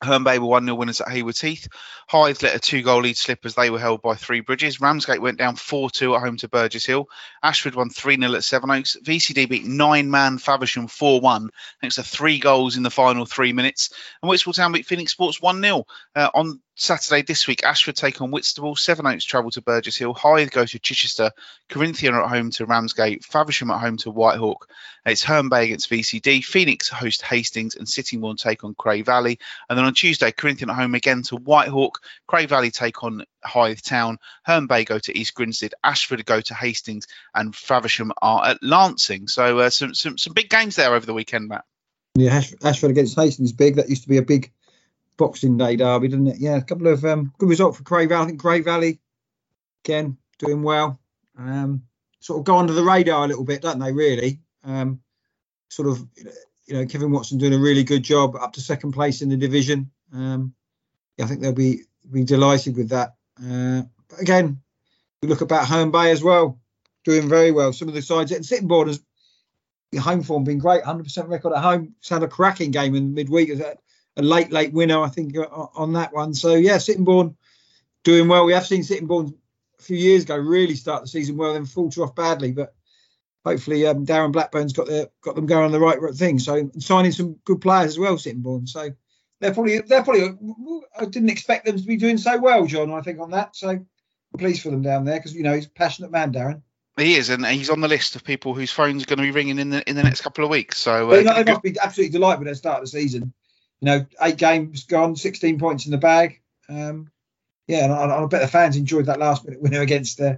[0.04, 1.68] Herne Bay were 1 0 winners at Hayward Heath.
[2.08, 4.80] Hythe let a two goal lead slip as they were held by three bridges.
[4.80, 7.10] Ramsgate went down 4 2 at home to Burgess Hill.
[7.42, 8.98] Ashford won 3 0 at Sevenoaks.
[9.04, 11.50] VCD beat nine man Faversham 4 1
[11.82, 13.92] thanks to three goals in the final three minutes.
[14.22, 15.86] And Whitstable Town beat Phoenix Sports 1 0.
[16.16, 20.52] Uh, on Saturday this week, Ashford take on Whitstable, Sevenoaks travel to Burgess Hill, Hythe
[20.52, 21.32] go to Chichester,
[21.70, 24.68] Corinthian are at home to Ramsgate, Faversham at home to Whitehawk.
[25.04, 29.40] It's Herne Bay against VCD, Phoenix host Hastings, and Sittingbourne take on Cray Valley.
[29.68, 31.96] And then on Tuesday, Corinthian at home again to Whitehawk,
[32.28, 36.54] Cray Valley take on Hythe Town, Herne Bay go to East Grinstead, Ashford go to
[36.54, 39.28] Hastings, and Faversham are at Lancing.
[39.28, 41.66] So uh, some, some some big games there over the weekend, Matt.
[42.14, 43.78] Yeah, Ashford against Hastings big.
[43.78, 44.52] That used to be a big
[45.18, 46.40] Boxing Day derby, didn't it?
[46.40, 48.24] Yeah, a couple of um, good result for Cray Valley.
[48.24, 49.00] I think Cray Valley
[49.84, 51.00] again doing well.
[51.38, 51.84] Um,
[52.20, 53.92] sort of go under the radar a little bit, don't they?
[53.92, 55.02] Really, um,
[55.70, 56.06] sort of,
[56.66, 59.38] you know, Kevin Watson doing a really good job up to second place in the
[59.38, 59.92] division.
[60.14, 60.54] Um,
[61.18, 63.16] yeah, I think they'll be be delighted with that.
[63.44, 64.62] Uh, but again,
[65.22, 66.60] look about Herne Bay as well,
[67.04, 67.74] doing very well.
[67.74, 69.02] Some of the sides and Sittingbourne has
[70.00, 71.96] home form been great, 100% record at home.
[72.00, 73.50] It's had a cracking game in midweek
[74.18, 75.46] a late, late winner, I think, uh,
[75.76, 76.34] on that one.
[76.34, 77.38] So yeah, Sittingbourne
[78.04, 78.46] doing well.
[78.46, 79.34] We have seen Sittingbourne
[79.80, 82.52] a few years ago really start the season well, then falter off badly.
[82.52, 82.74] But
[83.46, 86.40] hopefully, um, Darren Blackburn's got their, got them going on the right thing.
[86.40, 88.68] So signing some good players as well, Sittingbourne.
[88.68, 88.90] So
[89.40, 90.36] they're probably they're probably.
[91.00, 92.92] I didn't expect them to be doing so well, John.
[92.92, 93.56] I think on that.
[93.56, 93.88] So I'm
[94.38, 96.62] pleased for them down there because you know he's a passionate man, Darren.
[96.98, 99.30] He is, and he's on the list of people whose phones are going to be
[99.30, 100.80] ringing in the in the next couple of weeks.
[100.80, 102.88] So uh, well, you know, they must be absolutely delighted with their start of the
[102.88, 103.32] season
[103.82, 106.42] you know, eight games gone, 16 points in the bag.
[106.70, 107.12] Um,
[107.68, 110.36] yeah, and I, I, bet the fans enjoyed that last minute winner against uh,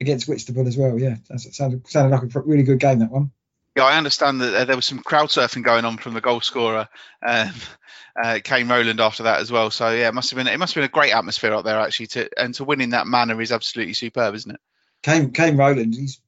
[0.00, 0.98] against Whitstable as well.
[0.98, 3.30] Yeah, that sounded sounded like a really good game that one.
[3.76, 6.40] Yeah, I understand that uh, there was some crowd surfing going on from the goal
[6.40, 6.88] scorer,
[7.26, 7.52] um,
[8.22, 9.70] uh, Kane Rowland, after that as well.
[9.70, 11.78] So yeah, it must have been it must have been a great atmosphere out there
[11.78, 12.08] actually.
[12.08, 14.60] To and to win in that manner is absolutely superb, isn't it?
[15.02, 16.20] Kane Kane Rowland, he's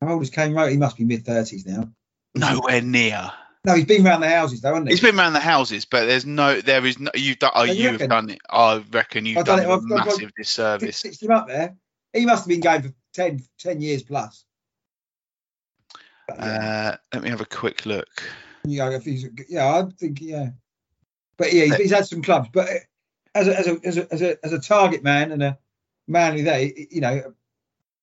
[0.00, 0.72] how old is Kane Rowland?
[0.72, 1.90] He must be mid thirties now.
[2.34, 3.32] Nowhere near.
[3.66, 4.92] No, he's been around the houses though, hasn't he?
[4.92, 7.10] He's been around the houses, but there's no, there is no.
[7.16, 7.50] You've done.
[7.52, 8.38] Oh, you've done it.
[8.48, 9.72] I reckon you've I've done, done it.
[9.72, 11.02] a I've, massive I've, disservice.
[11.02, 11.74] Fixed him up there.
[12.12, 14.44] He must have been going for 10, 10 years plus.
[16.28, 16.92] But, yeah.
[16.92, 18.06] uh, let me have a quick look.
[18.64, 20.50] Yeah, if he's, yeah, I think yeah,
[21.36, 22.48] but yeah, he's, he's had some clubs.
[22.52, 22.68] But
[23.34, 25.58] as a, as a as a as a as a target man and a
[26.06, 27.34] manly there, you know,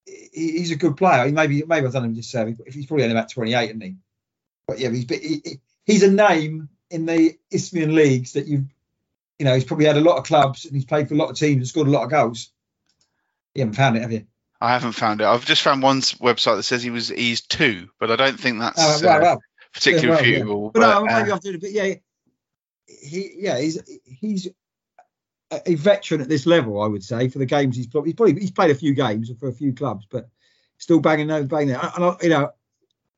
[0.06, 1.26] he's a good player.
[1.26, 3.70] He maybe maybe I've done him a disservice, but he's probably only about twenty eight,
[3.70, 3.96] isn't he?
[4.68, 8.66] But yeah, he's he, he's a name in the Isthmian leagues that you
[9.40, 11.30] you know he's probably had a lot of clubs and he's played for a lot
[11.30, 12.50] of teams and scored a lot of goals.
[13.56, 14.26] You haven't found it, have you?
[14.62, 15.26] I haven't found it.
[15.26, 18.60] I've just found one website that says he was he's two, but I don't think
[18.60, 19.42] that's oh, well, well,
[19.74, 20.64] particularly well, reputable.
[20.64, 20.72] Yeah.
[20.74, 21.94] But, but, no, maybe uh, I've done yeah,
[22.88, 24.48] he yeah he's he's
[25.66, 28.40] a veteran at this level, I would say, for the games he's probably he's, probably,
[28.40, 30.30] he's played a few games for a few clubs, but
[30.78, 31.92] still banging those banging there.
[31.96, 32.52] And I, you know,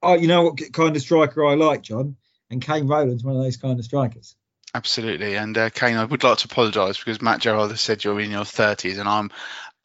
[0.01, 2.15] I, you know what kind of striker I like, John,
[2.49, 4.35] and Kane Rowland's one of those kind of strikers.
[4.73, 8.19] Absolutely, and uh, Kane, I would like to apologise because Matt Gerard has said you're
[8.19, 9.31] in your 30s, and I'm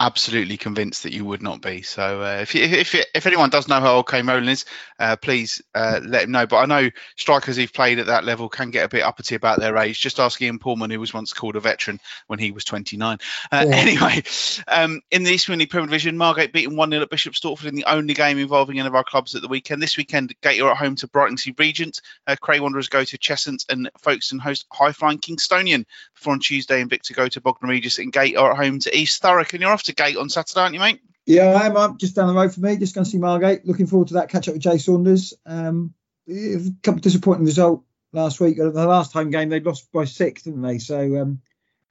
[0.00, 1.82] absolutely convinced that you would not be.
[1.82, 4.64] So uh, if, if if anyone does know how old Kane Rowland is,
[4.98, 6.46] uh, please uh, let him know.
[6.46, 9.60] But I know strikers who've played at that level can get a bit uppity about
[9.60, 10.00] their age.
[10.00, 13.18] Just ask Ian Pullman, who was once called a veteran when he was 29.
[13.52, 13.76] Uh, yeah.
[13.76, 14.22] Anyway,
[14.68, 17.84] um, in the East Premier Division, Margate beaten 1 0 at Bishop Stortford in the
[17.84, 19.82] only game involving any of our clubs at the weekend.
[19.82, 22.00] This weekend, Gate are at home to Brightlingsea Regent.
[22.26, 25.84] Uh, Cray Wanderers go to Cheshunt and Folkestone host High Flying Kingstonian.
[26.14, 29.22] Before on Tuesday, Invicta go to Bognor Regis and Gate are at home to East
[29.22, 29.52] Thurrock.
[29.52, 31.00] And you're off to Gate on Saturday, aren't you, mate?
[31.26, 31.76] Yeah, I am.
[31.76, 32.76] I'm just down the road for me.
[32.76, 33.66] Just going to see Margate.
[33.66, 35.34] Looking forward to that catch up with Jay Saunders.
[35.46, 35.94] Um,
[36.28, 38.56] a couple disappointing result last week.
[38.56, 40.78] The last home game they lost by six, didn't they?
[40.78, 41.40] So um,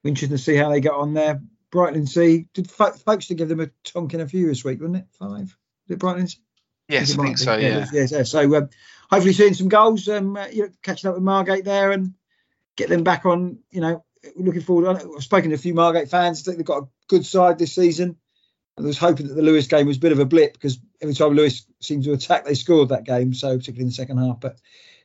[0.03, 1.41] interesting to see how they get on there.
[1.71, 5.05] Brightlingsea did folks to give them a tonk in a few this week, wasn't it?
[5.11, 5.55] Five.
[5.87, 6.39] Did it Brightlingsea?
[6.87, 7.55] Yes, I think so.
[7.55, 7.85] Yeah.
[7.93, 8.07] Yeah.
[8.09, 8.69] yeah so um,
[9.09, 10.07] hopefully seeing some goals.
[10.09, 12.13] Um, uh, you know, catching up with Margate there and
[12.75, 13.59] get them back on.
[13.69, 14.05] You know,
[14.35, 14.97] looking forward.
[14.97, 16.41] I've spoken to a few Margate fans.
[16.41, 18.17] I think they've got a good side this season.
[18.77, 21.13] I was hoping that the Lewes game was a bit of a blip because every
[21.13, 23.33] time Lewes seemed to attack, they scored that game.
[23.33, 24.39] So particularly in the second half.
[24.39, 24.57] But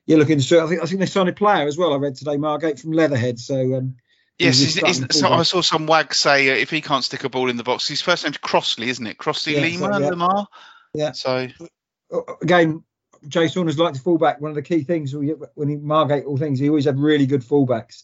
[0.07, 1.93] yeah, looking to I think I think they signed a player as well.
[1.93, 3.41] I read today, Margate from Leatherhead.
[3.41, 3.97] So um,
[4.39, 4.81] Yes,
[5.17, 7.63] so I saw some wag say uh, if he can't stick a ball in the
[7.63, 9.17] box, his first name's Crossley, isn't it?
[9.17, 10.09] Crossley Yeah, Lima so, yeah.
[10.09, 10.47] Lamar.
[10.93, 11.13] Yeah.
[11.13, 11.49] So
[12.13, 12.83] uh, again,
[13.29, 14.41] Jay Saunders liked to fullback.
[14.41, 17.27] One of the key things when when he Margate all things, he always had really
[17.27, 18.03] good fullbacks,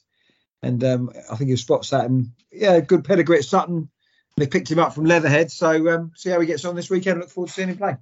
[0.63, 2.05] and um, I think he spots that.
[2.05, 3.91] And yeah, good pedigree at Sutton.
[4.37, 7.21] They picked him up from Leatherhead, so um, see how he gets on this weekend.
[7.21, 7.97] Look forward to seeing him play.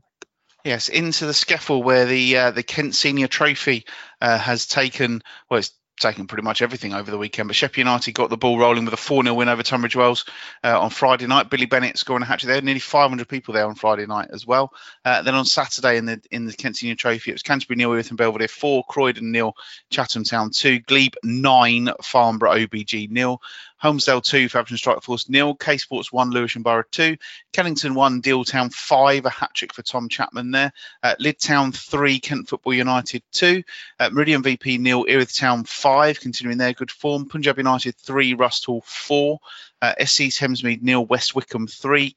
[0.64, 3.86] yes, into the SCEFL where the uh, the Kent Senior Trophy
[4.20, 7.48] uh, has taken well, it's taken pretty much everything over the weekend.
[7.48, 10.24] But Sheppey United got the ball rolling with a 4 0 win over Tunbridge Wells
[10.64, 11.50] uh, on Friday night.
[11.50, 12.48] Billy Bennett scoring a hat trick.
[12.48, 14.72] There nearly 500 people there on Friday night as well.
[15.04, 17.92] Uh, then on Saturday in the in the Kent Senior Trophy, it was Canterbury nil,
[17.92, 19.54] Erith and Belvedere four, Croydon nil,
[19.90, 23.40] Chatham Town two, Glebe nine, Farnborough OBG nil.
[23.82, 27.16] Holmesdale 2, Faversham Strike Force nil, K Sports 1, Lewisham Borough 2,
[27.52, 30.72] Kennington 1, Deal Town 5, a hat trick for Tom Chapman there,
[31.02, 33.62] uh, Lydd Town 3, Kent Football United 2,
[34.00, 38.84] uh, Meridian VP nil, Erith Town 5, continuing their good form, Punjab United 3, Rusthall
[38.84, 39.38] 4,
[39.82, 42.16] uh, SC Thamesmead nil, West Wickham 3,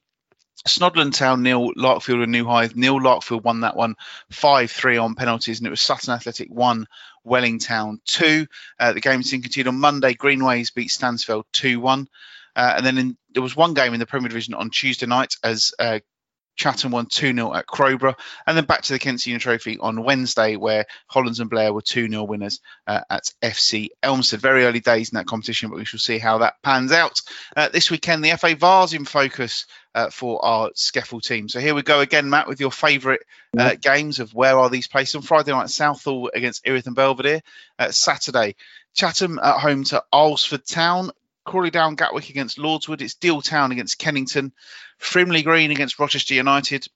[0.67, 2.99] Snodland Town nil, Larkfield and New Hythe nil.
[2.99, 3.95] Larkfield won that one
[4.29, 6.87] 5 3 on penalties, and it was Sutton Athletic 1,
[7.23, 8.47] Welling Town 2.
[8.79, 10.13] Uh, the game's continued on Monday.
[10.13, 12.07] Greenways beat Stansfeld 2 1.
[12.55, 15.35] Uh, and then in, there was one game in the Premier Division on Tuesday night
[15.43, 15.99] as uh,
[16.55, 18.15] Chatham won 2 0 at Crowborough.
[18.45, 21.81] And then back to the Kent Senior Trophy on Wednesday, where Hollands and Blair were
[21.81, 24.39] 2 0 winners uh, at FC Elmstead.
[24.39, 27.21] Very early days in that competition, but we shall see how that pans out.
[27.55, 31.49] Uh, this weekend, the FA Vase's in focus uh, for our Skeffel team.
[31.49, 33.21] So here we go again, Matt, with your favourite
[33.57, 37.41] uh, games of where are these placed on Friday night, Southall against Erith and Belvedere.
[37.77, 38.55] Uh, Saturday,
[38.93, 41.11] Chatham at home to Alresford Town.
[41.45, 43.01] Crawley Down Gatwick against Lordswood.
[43.01, 44.53] It's Deal Town against Kennington.
[44.99, 46.87] Frimley Green against Rochester United.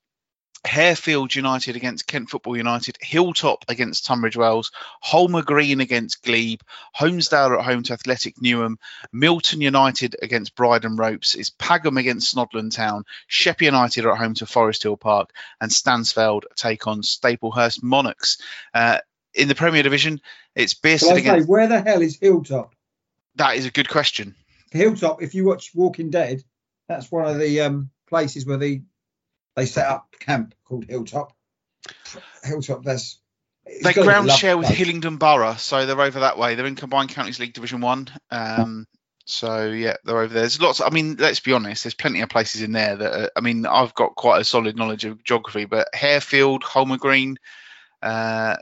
[0.66, 4.72] Harefield United against Kent Football United, Hilltop against Tunbridge Wells,
[5.02, 6.62] Holmer Green against Glebe,
[6.96, 8.78] Holmesdale at home to Athletic Newham,
[9.14, 14.34] Milton United against Bridon Ropes, is Pagham against Snodland Town, Sheppey United are at home
[14.36, 15.30] to Forest Hill Park,
[15.62, 18.42] and Stansfeld take on Staplehurst Monarchs.
[18.74, 19.00] Uh,
[19.34, 20.22] in the Premier Division,
[20.56, 22.75] it's Bearsted I say, where the hell is Hilltop?
[23.36, 24.36] That is a good question.
[24.72, 26.44] Hilltop, if you watch Walking Dead,
[26.88, 28.84] that's one of the um, places where they
[29.56, 31.34] they set up camp called Hilltop.
[32.44, 33.20] Hilltop, that's
[33.66, 34.68] it's They gotta be a ground share with.
[34.68, 36.56] Hillingdon Borough, so they're over that way.
[36.56, 38.10] They're in Combined Counties League Division One.
[38.30, 38.86] Um,
[39.26, 40.44] so yeah, they're over there.
[40.44, 40.82] There's lots.
[40.82, 41.84] I mean, let's be honest.
[41.84, 43.14] There's plenty of places in there that.
[43.14, 47.38] Are, I mean, I've got quite a solid knowledge of geography, but Harefield, Holmer Green,
[48.04, 48.58] uh,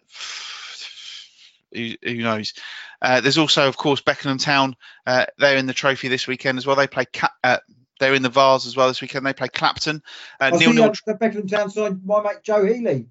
[1.74, 2.54] who, who knows?
[3.02, 4.76] Uh, there's also, of course, Beckenham Town.
[5.06, 6.76] Uh, they're in the trophy this weekend as well.
[6.76, 7.06] They play.
[7.06, 7.58] Ca- uh,
[8.00, 9.26] they're in the Vase as well this weekend.
[9.26, 10.02] They play Clapton.
[10.40, 13.08] Uh, I Neil Nord- uh, the Beckenham Town side, my mate Joe Healy.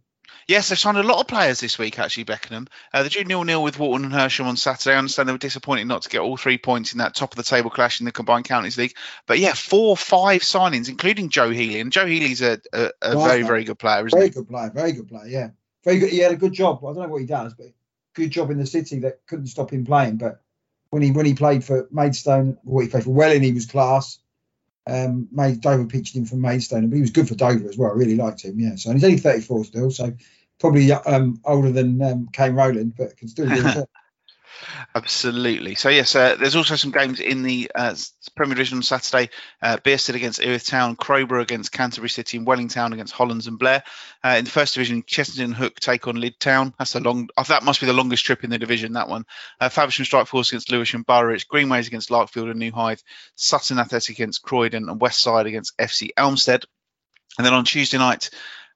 [0.48, 2.66] Yes, they've signed a lot of players this week, actually, Beckenham.
[2.92, 4.94] Uh, they drew nil nil with Walton and Hersham on Saturday.
[4.94, 7.36] I understand they were disappointed not to get all three points in that top of
[7.36, 8.94] the table clash in the Combined Counties League.
[9.26, 11.80] But yeah, four, five signings, including Joe Healy.
[11.80, 14.34] And Joe Healy's a, a, a very, very good player, isn't Very he?
[14.34, 15.48] good player, very good player, yeah.
[15.84, 16.10] Very good.
[16.10, 16.84] He had a good job.
[16.84, 17.66] I don't know what he does, but
[18.14, 20.18] good job in the city that couldn't stop him playing.
[20.18, 20.42] But
[20.90, 24.18] when he when he played for Maidstone, what he played for Welling, he was class.
[24.88, 27.92] Um, Maid Dover pitched him from Maidstone, but he was good for Dover as well.
[27.92, 28.76] I really liked him, yeah.
[28.76, 30.14] So and he's only 34 still, so
[30.60, 33.88] probably um, older than um, Kane Rowland, but can still do it.
[34.94, 35.74] Absolutely.
[35.74, 37.94] So yes, uh, there's also some games in the uh,
[38.36, 39.30] Premier Division on Saturday.
[39.60, 43.82] Uh, Bearsted against Erith Town, Crowborough against Canterbury City, and Wellington against Hollands and Blair.
[44.24, 46.74] Uh, in the First Division, Chessington Hook take on Lydd Town.
[46.78, 47.28] That's a long.
[47.36, 48.92] Oh, that must be the longest trip in the division.
[48.92, 49.24] That one.
[49.60, 51.04] Uh, Faversham Strike Force against Lewisham.
[51.08, 53.00] It's Greenways against Larkfield and New Hythe.
[53.34, 56.64] Sutton Athletic against Croydon, and West Side against FC Elmstead.
[57.38, 58.30] And then on Tuesday night,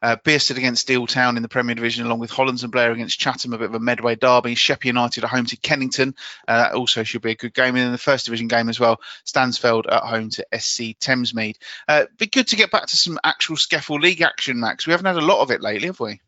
[0.06, 3.52] uh, against Deal Town in the Premier Division, along with Hollands and Blair against Chatham,
[3.52, 4.54] a bit of a Medway derby.
[4.54, 6.14] Sheppey United at home to Kennington.
[6.46, 7.74] Uh, that also should be a good game.
[7.74, 11.56] And in the First Division game as well, Stansfeld at home to SC Thamesmead.
[11.88, 14.86] Uh, be good to get back to some actual Skeffel League action, Max.
[14.86, 16.20] We haven't had a lot of it lately, have we?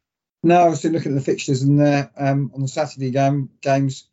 [0.43, 1.81] No, I was looking at the fixtures and
[2.17, 4.09] um, on the Saturday game games.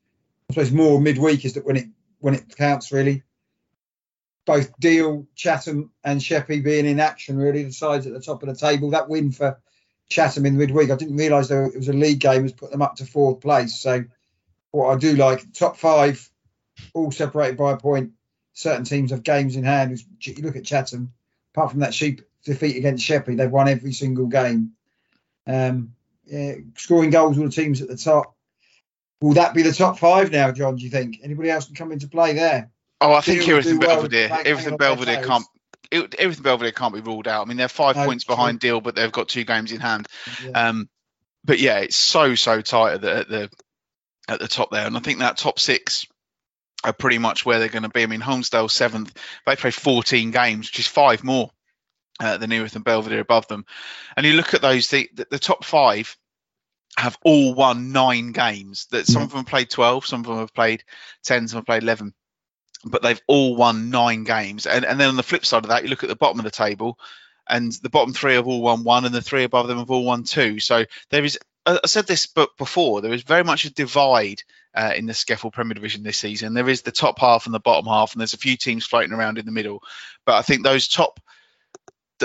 [0.49, 1.85] I suppose more midweek is that when it
[2.19, 3.23] when it counts really.
[4.45, 7.37] Both Deal, Chatham, and Sheppey being in action.
[7.37, 8.91] Really, the sides at the top of the table.
[8.91, 9.59] That win for
[10.09, 12.81] Chatham in the midweek, I didn't realise it was a league game, has put them
[12.81, 13.75] up to fourth place.
[13.79, 14.05] So,
[14.71, 16.29] what I do like, top five,
[16.93, 18.11] all separated by a point.
[18.53, 19.99] Certain teams have games in hand.
[20.21, 21.13] You look at Chatham,
[21.53, 24.71] apart from that sheep defeat against Sheppey, they've won every single game.
[25.47, 25.93] Um,
[26.25, 28.35] yeah, scoring goals, all the teams at the top.
[29.21, 30.75] Will that be the top five now, John?
[30.75, 32.71] Do you think anybody else can come into play there?
[33.01, 35.45] Oh, I think Erith and Belvedere, Erith and Belvedere can't.
[35.91, 37.45] Erith and Belvedere can't be ruled out.
[37.45, 40.07] I mean, they're five no, points behind Deal, but they've got two games in hand.
[40.43, 40.69] Yeah.
[40.69, 40.89] Um,
[41.43, 43.49] but yeah, it's so so tight at the, at the
[44.27, 46.07] at the top there, and I think that top six
[46.83, 48.03] are pretty much where they're going to be.
[48.03, 51.49] I mean, Holmesdale seventh, they play 14 games, which is five more
[52.19, 53.65] uh, than Erith and Belvedere above them.
[54.15, 56.15] And you look at those, the, the, the top five
[56.97, 58.87] have all won nine games.
[58.91, 60.83] That some of them have played 12, some of them have played
[61.23, 62.13] 10, some have played 11,
[62.85, 64.65] but they've all won nine games.
[64.65, 66.45] And and then on the flip side of that, you look at the bottom of
[66.45, 66.99] the table,
[67.49, 70.05] and the bottom three have all won one, and the three above them have all
[70.05, 70.59] won two.
[70.59, 71.39] So there is.
[71.67, 73.01] I said this but before.
[73.01, 74.43] There is very much a divide
[74.75, 76.53] uh, in the SCEFL Premier Division this season.
[76.53, 79.13] There is the top half and the bottom half, and there's a few teams floating
[79.13, 79.81] around in the middle.
[80.27, 81.19] But I think those top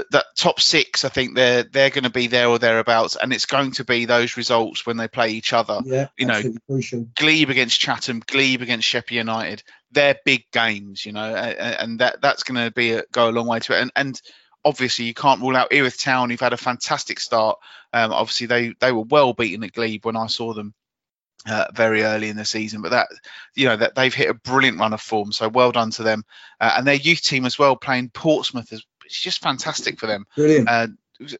[0.00, 3.32] that, that top six, I think they're they're going to be there or thereabouts, and
[3.32, 5.80] it's going to be those results when they play each other.
[5.84, 7.06] Yeah, you know, crucial.
[7.16, 9.62] Glebe against Chatham, Glebe against Sheppey United.
[9.92, 13.46] They're big games, you know, and that that's going to be a, go a long
[13.46, 13.82] way to it.
[13.82, 14.20] And and
[14.64, 17.58] obviously you can't rule out Erith Town, who've had a fantastic start.
[17.92, 20.74] Um, obviously they they were well beaten at Glebe when I saw them.
[21.46, 23.08] Uh, very early in the season, but that
[23.54, 26.22] you know that they've hit a brilliant run of form, so well done to them.
[26.60, 30.24] Uh, and their youth team as well, playing Portsmouth as it's just fantastic for them.
[30.36, 30.68] Brilliant.
[30.68, 30.86] Uh,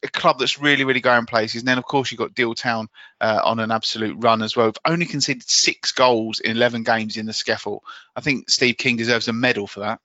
[0.02, 1.62] a club that's really, really going places.
[1.62, 2.88] And then, of course, you've got Deal Town
[3.20, 4.66] uh, on an absolute run as well.
[4.66, 7.80] We've only conceded six goals in 11 games in the SCEFL.
[8.14, 10.00] I think Steve King deserves a medal for that.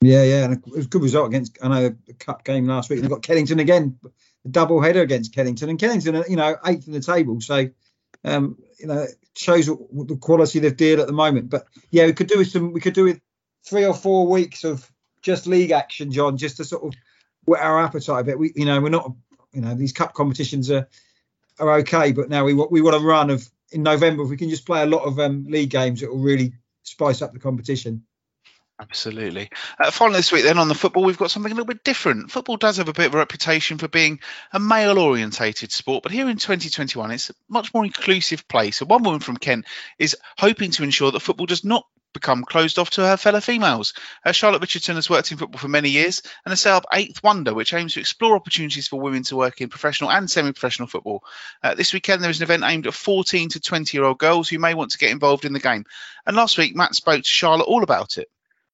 [0.00, 0.44] Yeah, yeah.
[0.44, 2.98] And it was a good result against, I know, the cup game last week.
[2.98, 3.98] And they've got Kennington again,
[4.44, 5.68] a double header against Kennington.
[5.68, 7.40] And Kennington, you know, eighth in the table.
[7.40, 7.68] So,
[8.24, 9.06] um, you know,
[9.36, 11.50] shows the quality they've deal at the moment.
[11.50, 13.20] But yeah, we could do with some, we could do with
[13.64, 14.90] three or four weeks of
[15.22, 16.94] just league action, John, just to sort of
[17.48, 18.38] our appetite a bit.
[18.38, 19.12] We, you know, we're not,
[19.52, 20.88] you know, these cup competitions are
[21.58, 24.22] are okay, but now we want we want a run of in November.
[24.22, 27.22] If we can just play a lot of um, league games, it will really spice
[27.22, 28.04] up the competition.
[28.80, 29.50] Absolutely.
[29.78, 32.30] Uh, finally, this week, then on the football, we've got something a little bit different.
[32.30, 34.20] Football does have a bit of a reputation for being
[34.54, 38.78] a male orientated sport, but here in 2021, it's a much more inclusive place.
[38.78, 39.66] So, one woman from Kent
[39.98, 43.94] is hoping to ensure that football does not become closed off to her fellow females.
[44.24, 47.22] Uh, Charlotte Richardson has worked in football for many years and has set up Eighth
[47.22, 50.88] Wonder, which aims to explore opportunities for women to work in professional and semi professional
[50.88, 51.22] football.
[51.62, 54.48] Uh, this weekend, there is an event aimed at 14 to 20 year old girls
[54.48, 55.84] who may want to get involved in the game.
[56.26, 58.28] And last week, Matt spoke to Charlotte all about it.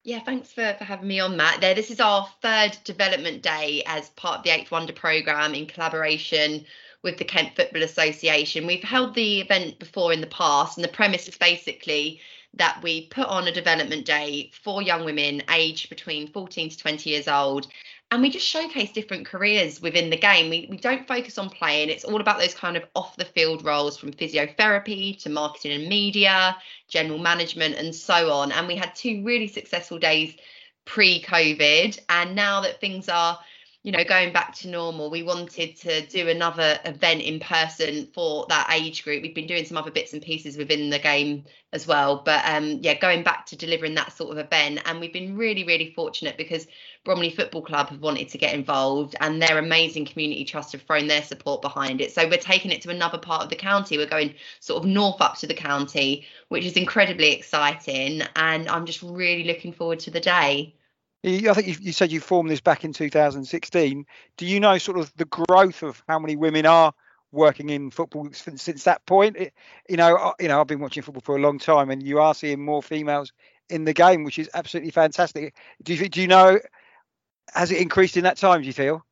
[0.07, 1.61] Yeah, thanks for, for having me on, Matt.
[1.61, 5.66] There, this is our third development day as part of the Eighth Wonder programme in
[5.66, 6.64] collaboration
[7.03, 8.68] with the Kent Football Association.
[8.68, 12.20] We've held the event before in the past, and the premise is basically
[12.57, 17.11] that we put on a development day for young women aged between 14 to 20
[17.11, 17.69] years old
[18.11, 20.49] and we just showcase different careers within the game.
[20.49, 21.91] We, we don't focus on playing.
[21.91, 25.89] It's all about those kind of off the field roles from physiotherapy to marketing and
[25.89, 26.57] media,
[26.89, 28.53] general management, and so on.
[28.53, 30.37] And we had two really successful days
[30.85, 31.99] pre COVID.
[32.09, 33.41] And now that things are
[33.87, 38.45] you know, going back to normal, we wanted to do another event in person for
[38.49, 39.22] that age group.
[39.22, 42.80] We've been doing some other bits and pieces within the game as well, but um,
[42.82, 46.37] yeah, going back to delivering that sort of event, and we've been really, really fortunate
[46.37, 46.66] because
[47.05, 51.07] Bromley Football Club have wanted to get involved, and their amazing community trust have thrown
[51.07, 52.11] their support behind it.
[52.11, 53.99] So we're taking it to another part of the county.
[53.99, 58.84] We're going sort of north up to the county, which is incredibly exciting, and I'm
[58.84, 60.74] just really looking forward to the day.
[61.27, 64.07] I think you, you, said you formed this back in 2016.
[64.37, 66.95] Do you know sort of the growth of how many women are
[67.33, 69.37] working in football since, since that point?
[69.37, 69.53] It,
[69.89, 72.33] you know, you know, I've been watching football for a long time, and you are
[72.33, 73.33] seeing more females
[73.68, 75.55] in the game, which is absolutely fantastic.
[75.83, 76.61] Do you do you know
[77.55, 78.61] has it increased in that time?
[78.61, 79.05] Do you feel?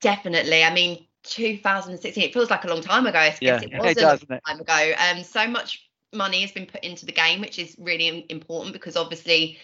[0.00, 0.62] Definitely.
[0.62, 2.22] I mean, 2016.
[2.22, 3.18] It feels like a long time ago.
[3.18, 4.92] I guess yeah, it was it does, a long time ago.
[4.98, 8.96] Um, so much money has been put into the game, which is really important because
[8.96, 9.58] obviously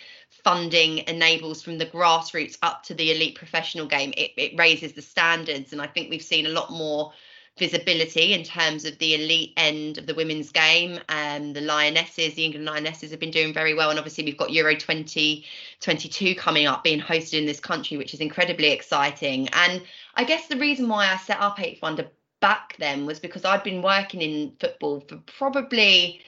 [0.44, 4.12] funding enables from the grassroots up to the elite professional game.
[4.16, 7.12] It, it raises the standards, and I think we've seen a lot more
[7.58, 10.98] visibility in terms of the elite end of the women's game.
[11.08, 13.90] And the Lionesses, the England Lionesses, have been doing very well.
[13.90, 18.20] And obviously, we've got Euro 2022 coming up, being hosted in this country, which is
[18.20, 19.48] incredibly exciting.
[19.52, 19.82] And
[20.14, 22.08] I guess the reason why I set up Eighth Wonder
[22.40, 26.20] back then was because I'd been working in football for probably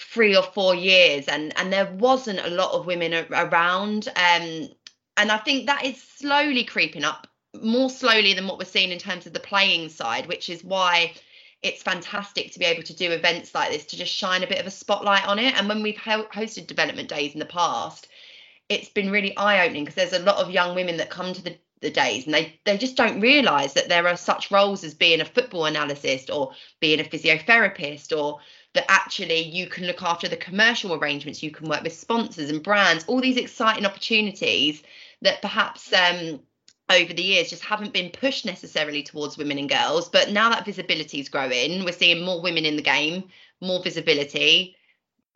[0.00, 4.68] three or four years and and there wasn't a lot of women around um
[5.20, 7.26] and I think that is slowly creeping up,
[7.60, 11.12] more slowly than what we're seeing in terms of the playing side, which is why
[11.62, 14.60] it's fantastic to be able to do events like this to just shine a bit
[14.60, 15.54] of a spotlight on it.
[15.58, 18.08] And when we've hosted development days in the past,
[18.70, 21.42] it's been really eye opening because there's a lot of young women that come to
[21.42, 24.94] the, the days and they, they just don't realise that there are such roles as
[24.94, 28.38] being a football analyst or being a physiotherapist or
[28.74, 32.62] that actually you can look after the commercial arrangements, you can work with sponsors and
[32.62, 34.82] brands, all these exciting opportunities
[35.22, 36.40] that perhaps um,
[36.90, 40.08] over the years just haven't been pushed necessarily towards women and girls.
[40.08, 43.24] But now that visibility is growing, we're seeing more women in the game,
[43.60, 44.76] more visibility,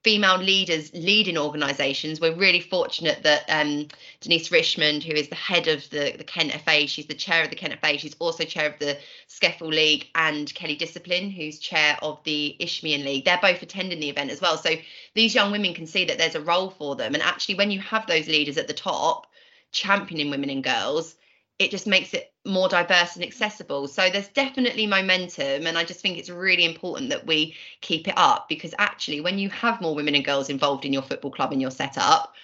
[0.04, 2.20] female leaders leading organisations.
[2.20, 3.88] We're really fortunate that um,
[4.20, 7.50] Denise Richmond, who is the head of the, the Kent FA, she's the chair of
[7.50, 8.98] the Kent FA, she's also chair of the
[9.28, 13.24] SCEFL League, and Kelly Discipline, who's chair of the Isthmian League.
[13.24, 14.58] They're both attending the event as well.
[14.58, 14.76] So
[15.14, 17.14] these young women can see that there's a role for them.
[17.14, 19.26] And actually, when you have those leaders at the top
[19.72, 21.16] championing women and girls,
[21.58, 23.86] it just makes it more diverse and accessible.
[23.86, 28.14] So there's definitely momentum, and I just think it's really important that we keep it
[28.16, 31.52] up because actually, when you have more women and girls involved in your football club
[31.52, 32.34] and your setup,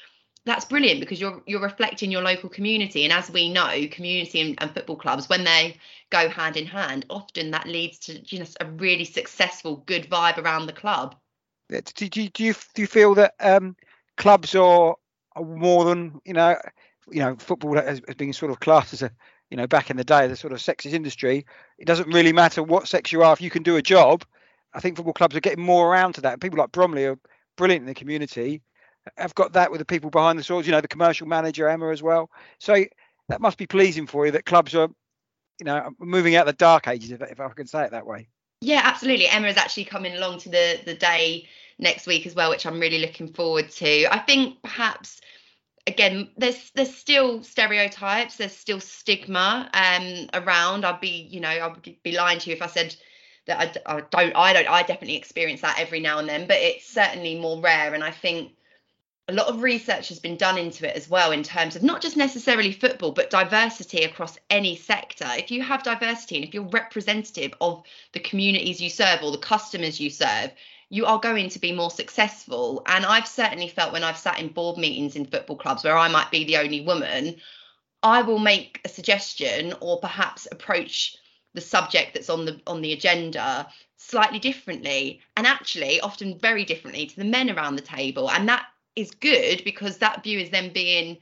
[0.47, 3.05] that's brilliant because you're you're reflecting your local community.
[3.05, 5.77] And as we know, community and, and football clubs, when they
[6.11, 10.39] go hand in hand, often that leads to you know a really successful, good vibe
[10.39, 11.17] around the club.
[11.69, 13.77] Do, do, do you do you feel that um,
[14.17, 14.97] clubs are,
[15.35, 16.57] are more than you know?
[17.11, 19.11] You know, football has, been sort of classed as a,
[19.51, 21.45] you know, back in the day, the sort of sexist industry.
[21.79, 24.25] It doesn't really matter what sex you are if you can do a job.
[24.73, 26.41] I think football clubs are getting more around to that.
[26.41, 27.19] People like Bromley are
[27.57, 28.63] brilliant in the community.
[29.19, 31.91] I've got that with the people behind the swords, you know, the commercial manager Emma
[31.91, 32.31] as well.
[32.59, 32.85] So
[33.29, 34.89] that must be pleasing for you that clubs are,
[35.59, 38.29] you know, moving out the dark ages, if, if I can say it that way.
[38.61, 39.27] Yeah, absolutely.
[39.27, 41.49] Emma is actually coming along to the the day
[41.79, 44.13] next week as well, which I'm really looking forward to.
[44.13, 45.21] I think perhaps
[45.91, 50.85] again there's there's still stereotypes there's still stigma um around.
[50.85, 52.95] I'd be you know i'd be lying to you if i said
[53.47, 56.57] that I, I don't i don't i definitely experience that every now and then but
[56.59, 57.95] it's certainly more rare.
[57.95, 58.53] And i think
[59.29, 62.03] a lot of research has been done into it as well in terms of not
[62.03, 65.27] just necessarily football but diversity across any sector.
[65.37, 69.39] If you have diversity and if you're representative of the communities you serve or the
[69.39, 70.51] customers you serve
[70.91, 72.83] you are going to be more successful.
[72.87, 76.09] And I've certainly felt when I've sat in board meetings in football clubs where I
[76.09, 77.37] might be the only woman,
[78.03, 81.17] I will make a suggestion or perhaps approach
[81.55, 87.07] the subject that's on the on the agenda slightly differently and actually often very differently
[87.07, 90.73] to the men around the table and that is good because that view is then
[90.73, 91.17] being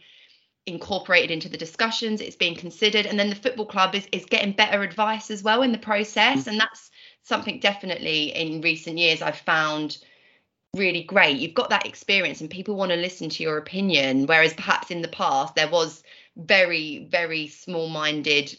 [0.66, 4.52] incorporated into the discussions it's being considered and then the football club is, is getting
[4.52, 6.48] better advice as well in the process mm.
[6.48, 6.90] and that's
[7.28, 9.98] something definitely in recent years I've found
[10.74, 11.38] really great.
[11.38, 14.26] You've got that experience and people want to listen to your opinion.
[14.26, 16.02] Whereas perhaps in the past there was
[16.36, 18.56] very, very small minded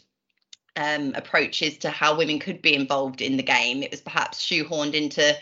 [0.76, 3.82] um, approaches to how women could be involved in the game.
[3.82, 5.36] It was perhaps shoehorned into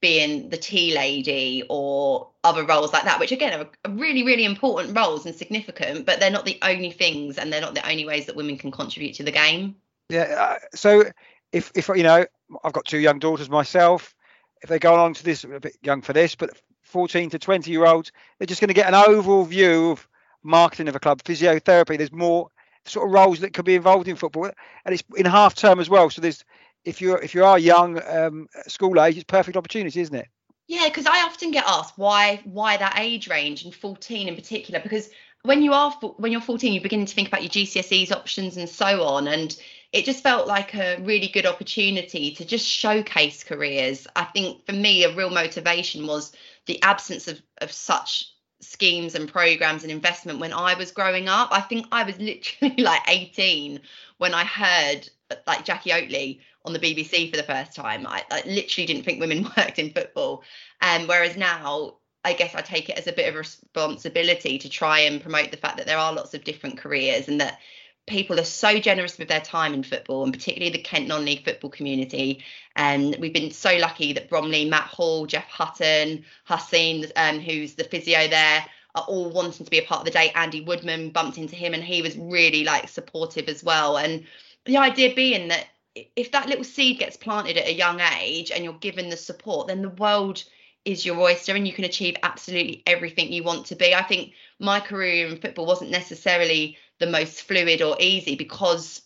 [0.00, 4.96] being the tea lady or other roles like that, which again are really, really important
[4.96, 8.26] roles and significant, but they're not the only things and they're not the only ways
[8.26, 9.76] that women can contribute to the game.
[10.08, 10.22] Yeah.
[10.22, 11.04] Uh, so
[11.52, 12.24] if, if, you know,
[12.64, 14.14] I've got two young daughters myself.
[14.62, 16.50] If they go on to this, a bit young for this, but
[16.82, 20.08] 14 to 20 year olds, they're just going to get an overall view of
[20.42, 21.96] marketing of a club, physiotherapy.
[21.96, 22.50] There's more
[22.84, 24.50] sort of roles that could be involved in football,
[24.84, 26.10] and it's in half term as well.
[26.10, 26.44] So there's
[26.84, 30.28] if you're if you are young, um, school age, it's perfect opportunity, isn't it?
[30.66, 34.80] Yeah, because I often get asked why why that age range and 14 in particular
[34.80, 35.10] because
[35.42, 38.68] when you are when you're 14 you're beginning to think about your GCSEs options and
[38.68, 39.56] so on and
[39.92, 44.06] it just felt like a really good opportunity to just showcase careers.
[44.14, 46.32] I think for me, a real motivation was
[46.66, 51.48] the absence of, of such schemes and programs and investment when I was growing up.
[51.50, 53.80] I think I was literally like 18
[54.18, 55.08] when I heard
[55.46, 58.06] like Jacqui Oatley on the BBC for the first time.
[58.06, 60.44] I, I literally didn't think women worked in football.
[60.80, 64.68] And um, whereas now, I guess I take it as a bit of responsibility to
[64.68, 67.58] try and promote the fact that there are lots of different careers and that
[68.06, 71.70] people are so generous with their time in football and particularly the Kent non-league football
[71.70, 72.44] community.
[72.76, 77.84] And we've been so lucky that Bromley, Matt Hall, Jeff Hutton, Hussein um, who's the
[77.84, 80.32] physio there are all wanting to be a part of the day.
[80.34, 83.96] Andy Woodman bumped into him and he was really like supportive as well.
[83.96, 84.26] And
[84.64, 88.64] the idea being that if that little seed gets planted at a young age and
[88.64, 90.44] you're given the support then the world
[90.84, 93.94] is your oyster and you can achieve absolutely everything you want to be.
[93.94, 99.02] I think my career in football wasn't necessarily the most fluid or easy because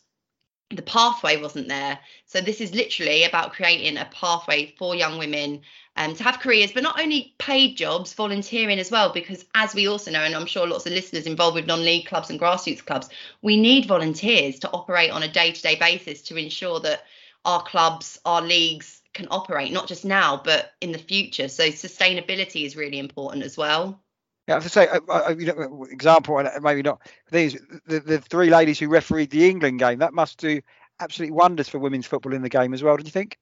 [0.70, 1.98] the pathway wasn't there.
[2.26, 5.60] So this is literally about creating a pathway for young women
[5.96, 9.12] um, to have careers, but not only paid jobs, volunteering as well.
[9.12, 12.30] Because as we also know, and I'm sure lots of listeners involved with non-league clubs
[12.30, 13.08] and grassroots clubs,
[13.42, 17.04] we need volunteers to operate on a day-to-day basis to ensure that
[17.44, 21.48] our clubs, our leagues can operate not just now but in the future.
[21.48, 24.00] So sustainability is really important as well.
[24.46, 27.00] Yeah, I have to say, uh, uh, you know, example, and maybe not
[27.30, 27.56] these,
[27.86, 30.60] the, the three ladies who refereed the England game, that must do
[31.00, 33.38] absolutely wonders for women's football in the game as well, do you think?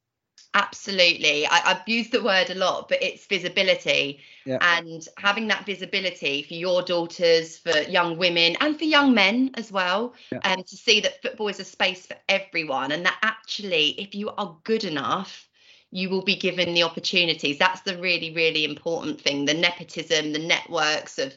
[0.54, 1.46] Absolutely.
[1.46, 4.20] I, have used the word a lot, but it's visibility.
[4.44, 4.58] Yeah.
[4.60, 9.72] And having that visibility for your daughters, for young women, and for young men as
[9.72, 10.38] well, yeah.
[10.44, 12.92] um, to see that football is a space for everyone.
[12.92, 15.48] And that actually, if you are good enough,
[15.93, 17.59] you will be given the opportunities.
[17.59, 19.45] That's the really, really important thing.
[19.45, 21.36] The nepotism, the networks of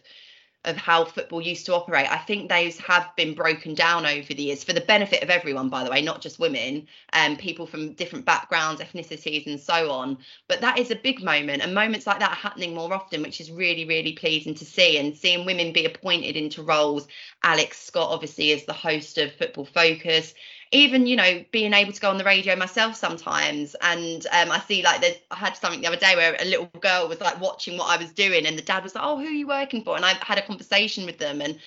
[0.64, 2.12] of how football used to operate.
[2.12, 5.70] I think those have been broken down over the years for the benefit of everyone,
[5.70, 10.18] by the way, not just women, um, people from different backgrounds, ethnicities, and so on.
[10.48, 13.40] But that is a big moment, and moments like that are happening more often, which
[13.40, 14.98] is really, really pleasing to see.
[14.98, 17.08] And seeing women be appointed into roles.
[17.44, 20.34] Alex Scott, obviously, is the host of Football Focus
[20.72, 23.76] even you know being able to go on the radio myself sometimes.
[23.82, 26.70] And um, i see like there's i had something the other day where a little
[26.80, 29.26] girl was like watching what i was doing and the dad was like oh who
[29.26, 29.96] are you working for?
[29.96, 31.60] And i had a conversation with them and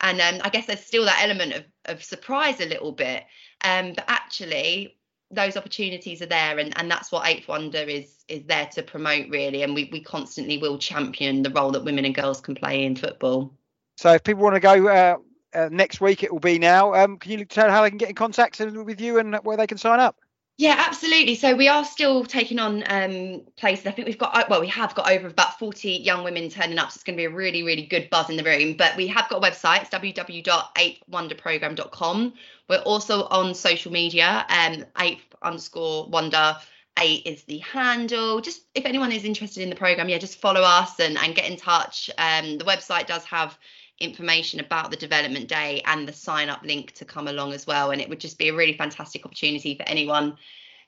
[0.00, 3.24] and um, i guess there's still that element of, of surprise a little bit.
[3.64, 4.96] Um, but actually
[5.30, 9.28] those opportunities are there and, and that's what eighth wonder is is there to promote
[9.28, 9.62] really.
[9.62, 12.96] And we, we constantly will champion the role that women and girls can play in
[12.96, 13.52] football.
[13.96, 15.16] So if people want to go uh,
[15.56, 16.94] uh, next week it will be now.
[16.94, 19.66] Um, can you tell how they can get in contact with you and where they
[19.66, 20.16] can sign up?
[20.58, 21.34] Yeah, absolutely.
[21.34, 23.86] So we are still taking on um, places.
[23.86, 26.78] I think we've got, uh, well, we have got over about 40 young women turning
[26.78, 26.90] up.
[26.90, 28.74] So it's going to be a really, really good buzz in the room.
[28.74, 32.32] But we have got a website, it's www.8wonderprogram.com.
[32.70, 36.56] We're also on social media, um, 8 underscore wonder.
[36.98, 38.40] Eight is the handle.
[38.40, 41.50] Just if anyone is interested in the program, yeah, just follow us and, and get
[41.50, 42.08] in touch.
[42.16, 43.58] Um, the website does have
[44.00, 47.90] information about the development day and the sign up link to come along as well.
[47.90, 50.36] And it would just be a really fantastic opportunity for anyone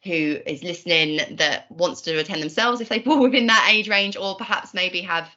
[0.05, 4.17] who is listening that wants to attend themselves if they fall within that age range,
[4.17, 5.29] or perhaps maybe have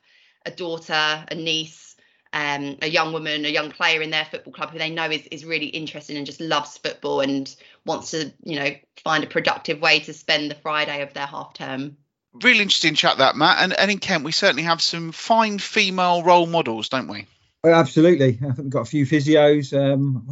[0.45, 1.95] a daughter, a niece,
[2.33, 5.27] um, a young woman, a young player in their football club who they know is,
[5.27, 7.53] is really interested and just loves football and
[7.85, 8.69] wants to, you know,
[9.03, 11.97] find a productive way to spend the Friday of their half term.
[12.33, 13.57] Really interesting chat that, Matt.
[13.61, 17.27] And, and in Kent, we certainly have some fine female role models, don't we?
[17.63, 18.39] Well, absolutely.
[18.41, 20.25] I think we've got a few physios um,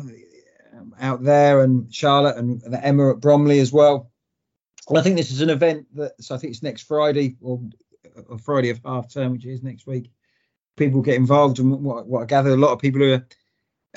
[0.99, 4.11] out there, and Charlotte and, and, Emma at Bromley as well.
[4.87, 7.61] And I think this is an event that, so I think it's next Friday or,
[8.27, 10.09] or Friday of half term, which is next week.
[10.75, 13.27] People get involved, and what, what I gather, a lot of people who are,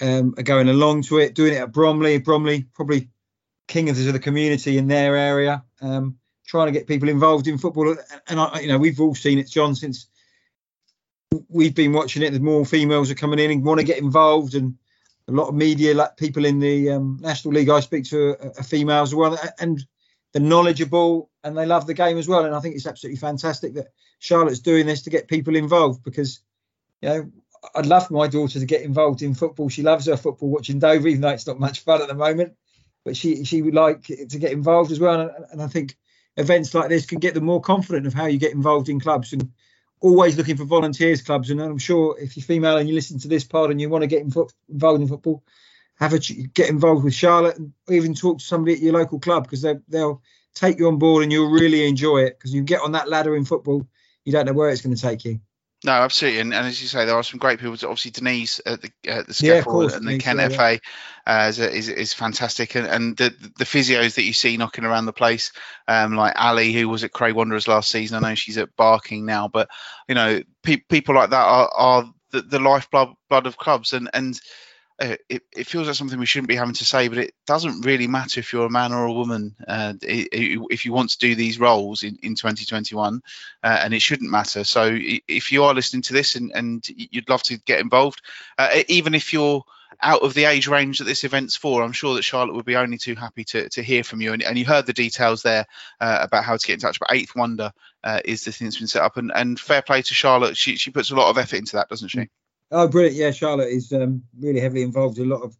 [0.02, 2.18] um, are going along to it, doing it at Bromley.
[2.18, 3.08] Bromley probably
[3.66, 7.96] king of the community in their area, um, trying to get people involved in football.
[8.28, 10.08] And I, you know, we've all seen it, John, since
[11.48, 12.32] we've been watching it.
[12.32, 14.76] The more females are coming in and want to get involved, and
[15.28, 18.52] a lot of media, like people in the um, National League, I speak to are,
[18.58, 19.84] are females as well, and
[20.32, 22.44] they're knowledgeable and they love the game as well.
[22.44, 26.40] And I think it's absolutely fantastic that Charlotte's doing this to get people involved because,
[27.00, 27.30] you know,
[27.74, 29.68] I'd love my daughter to get involved in football.
[29.68, 32.54] She loves her football watching Dover, even though it's not much fun at the moment.
[33.04, 35.20] But she she would like to get involved as well.
[35.20, 35.96] And, and I think
[36.36, 39.32] events like this can get them more confident of how you get involved in clubs
[39.32, 39.50] and
[40.02, 43.28] always looking for volunteers clubs, and I'm sure if you're female and you listen to
[43.28, 44.54] this pod and you want to get involved
[45.00, 45.42] in football,
[45.98, 49.44] have a get involved with Charlotte and even talk to somebody at your local club
[49.44, 50.20] because they'll
[50.54, 53.36] take you on board and you'll really enjoy it because you get on that ladder
[53.36, 53.86] in football,
[54.24, 55.40] you don't know where it's going to take you.
[55.84, 57.72] No, absolutely, and, and, as you say, there are some great people.
[57.72, 60.78] Obviously, Denise at the, at the SCEFL yeah, and the Kent FA
[61.26, 65.06] uh, is, is, is fantastic, and, and the the physios that you see knocking around
[65.06, 65.52] the place,
[65.88, 68.22] um, like Ali, who was at Cray Wanderers last season.
[68.22, 69.68] I know she's at Barking now, but
[70.08, 74.08] you know, pe- people like that are, are the, the lifeblood blood of clubs, and
[74.14, 74.40] and
[75.02, 77.84] uh, it, it feels like something we shouldn't be having to say, but it doesn't
[77.84, 79.56] really matter if you're a man or a woman.
[79.66, 83.20] Uh, it, it, if you want to do these roles in, in 2021,
[83.64, 84.62] uh, and it shouldn't matter.
[84.62, 88.22] So if you are listening to this and, and you'd love to get involved,
[88.58, 89.64] uh, even if you're
[90.00, 92.76] out of the age range that this event's for, I'm sure that Charlotte would be
[92.76, 94.32] only too happy to, to hear from you.
[94.32, 95.66] And, and you heard the details there
[96.00, 97.00] uh, about how to get in touch.
[97.00, 97.72] But Eighth Wonder
[98.04, 100.56] uh, is the thing that's been set up, and, and fair play to Charlotte.
[100.56, 102.28] She she puts a lot of effort into that, doesn't she?
[102.72, 103.16] Oh, brilliant!
[103.16, 105.54] Yeah, Charlotte is um, really heavily involved in a lot of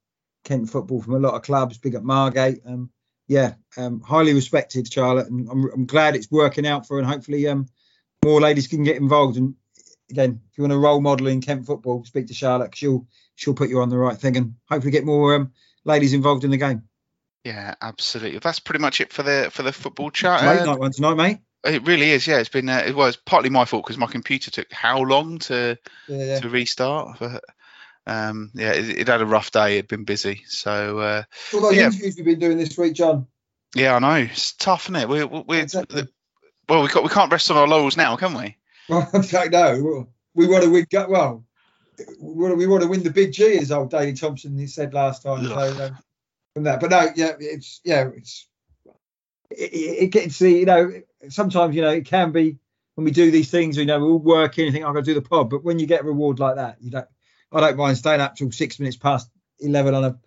[0.45, 1.77] Kent football from a lot of clubs.
[1.77, 2.61] Big at Margate.
[2.67, 2.91] Um,
[3.29, 7.01] yeah, um, highly respected Charlotte, and I'm, I'm, glad it's working out for her.
[7.01, 7.67] And hopefully, um,
[8.25, 9.37] more ladies can get involved.
[9.37, 9.55] And
[10.11, 12.75] again, if you want a role model in Kent football, speak to Charlotte.
[12.75, 15.53] She'll she'll put you on the right thing, and hopefully get more um,
[15.85, 16.85] ladies involved in the game.
[17.45, 18.39] Yeah, absolutely.
[18.39, 20.45] That's pretty much it for the for the football chat.
[20.45, 21.39] Late night one tonight, mate.
[21.65, 22.27] It really is.
[22.27, 22.69] Yeah, it's been.
[22.69, 26.49] Uh, it was partly my fault because my computer took how long to Yeah, to
[26.49, 27.19] restart.
[27.19, 27.45] But
[28.07, 29.79] um, yeah, it, it had a rough day.
[29.79, 30.43] It'd been busy.
[30.47, 31.23] So uh,
[31.55, 31.87] All those Yeah.
[31.87, 33.27] interviews we've been doing this week, John.
[33.75, 35.09] yeah, I know it's tough, isn't it?
[35.09, 36.09] We we Exactly.
[36.69, 38.57] well, we got we can't rest on our laurels now, can we?
[38.89, 40.07] Well, I don't know.
[40.35, 40.87] We want to win.
[41.09, 41.45] Well,
[42.21, 44.95] we want to, we want to win the big G, as old Daley Thompson said
[44.95, 45.47] last time.
[45.47, 45.97] So, um,
[46.55, 48.49] from that, but no, yeah, it's yeah, it's
[49.51, 50.93] it, it, it gets the you know
[51.29, 52.59] sometimes you know it can be
[52.95, 55.19] when we do these things, you know, we're all working think I'm going to do
[55.19, 57.07] the pod, but when you get a reward like that, you don't.
[57.51, 60.19] I don't mind staying up till six minutes past eleven on a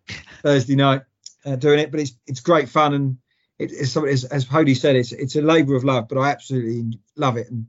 [0.44, 1.02] Thursday night
[1.46, 3.18] uh, doing it, but it's it's great fun and
[3.58, 6.30] it, it's something as, as Hody said, it's it's a labour of love, but I
[6.30, 7.68] absolutely love it and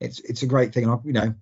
[0.00, 0.84] it's it's a great thing.
[0.84, 1.34] And I, you know,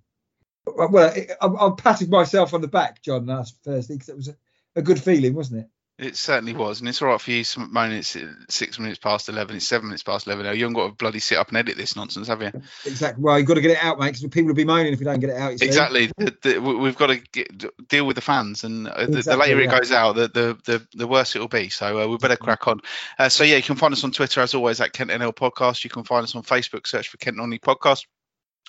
[0.67, 4.37] well, I, I patted myself on the back, John, last Thursday because it was a,
[4.77, 5.69] a good feeling, wasn't it?
[6.01, 7.41] It certainly was, and it's all right for you.
[7.41, 8.17] It's
[8.49, 9.57] six minutes past eleven.
[9.57, 10.53] It's seven minutes past eleven now.
[10.53, 12.51] You haven't got to bloody sit up and edit this nonsense, have you?
[12.87, 13.23] Exactly.
[13.23, 15.05] Well, you've got to get it out, mate, because people will be moaning if we
[15.05, 15.61] don't get it out.
[15.61, 16.11] Exactly.
[16.17, 19.19] The, the, we- we've got to get, deal with the fans, and uh, the, the
[19.19, 21.69] Exactly, later it goes out, the the the, the worse it will be.
[21.69, 22.81] So uh, we better crack on.
[23.19, 25.85] Uh, so yeah, you can find us on Twitter as always at Kent NL Podcast.
[25.85, 26.87] You can find us on Facebook.
[26.87, 28.07] Search for Kent Non-League Podcast.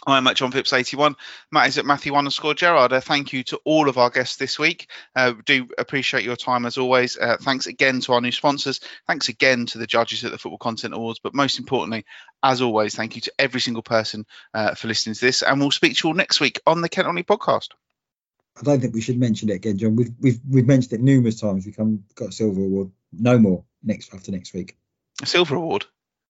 [0.08, 1.16] I'm at John Phipps 81.
[1.52, 2.92] Matt is at Matthew underscore Gerard.
[2.92, 4.90] Uh, thank you to all of our guests this week.
[5.16, 7.18] Uh, do appreciate your time as always.
[7.18, 8.80] Uh, thanks again to our new sponsors.
[9.08, 11.20] Thanks again to the judges at the Football Content Awards.
[11.20, 12.06] But most importantly,
[12.42, 14.26] as always, thank you to every single person
[14.56, 15.44] uh, for listening to this.
[15.44, 17.70] And we'll speak to you all next week on the Kent Non-League Podcast.
[18.60, 19.96] I don't think we should mention it again, John.
[19.96, 21.66] We've we've we've mentioned it numerous times.
[21.66, 22.92] We come got a silver award.
[23.14, 24.76] No more next after next week.
[25.22, 25.86] A silver award.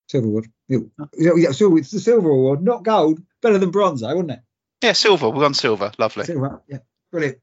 [0.07, 0.51] Silver award.
[0.67, 1.77] Yeah, silver.
[1.77, 3.21] It's the silver award, not gold.
[3.41, 4.39] Better than bronze, though, wouldn't it?
[4.83, 5.29] Yeah, silver.
[5.29, 5.91] We're on silver.
[5.97, 6.25] Lovely.
[6.25, 6.61] Silver.
[6.67, 6.79] Yeah,
[7.11, 7.37] brilliant.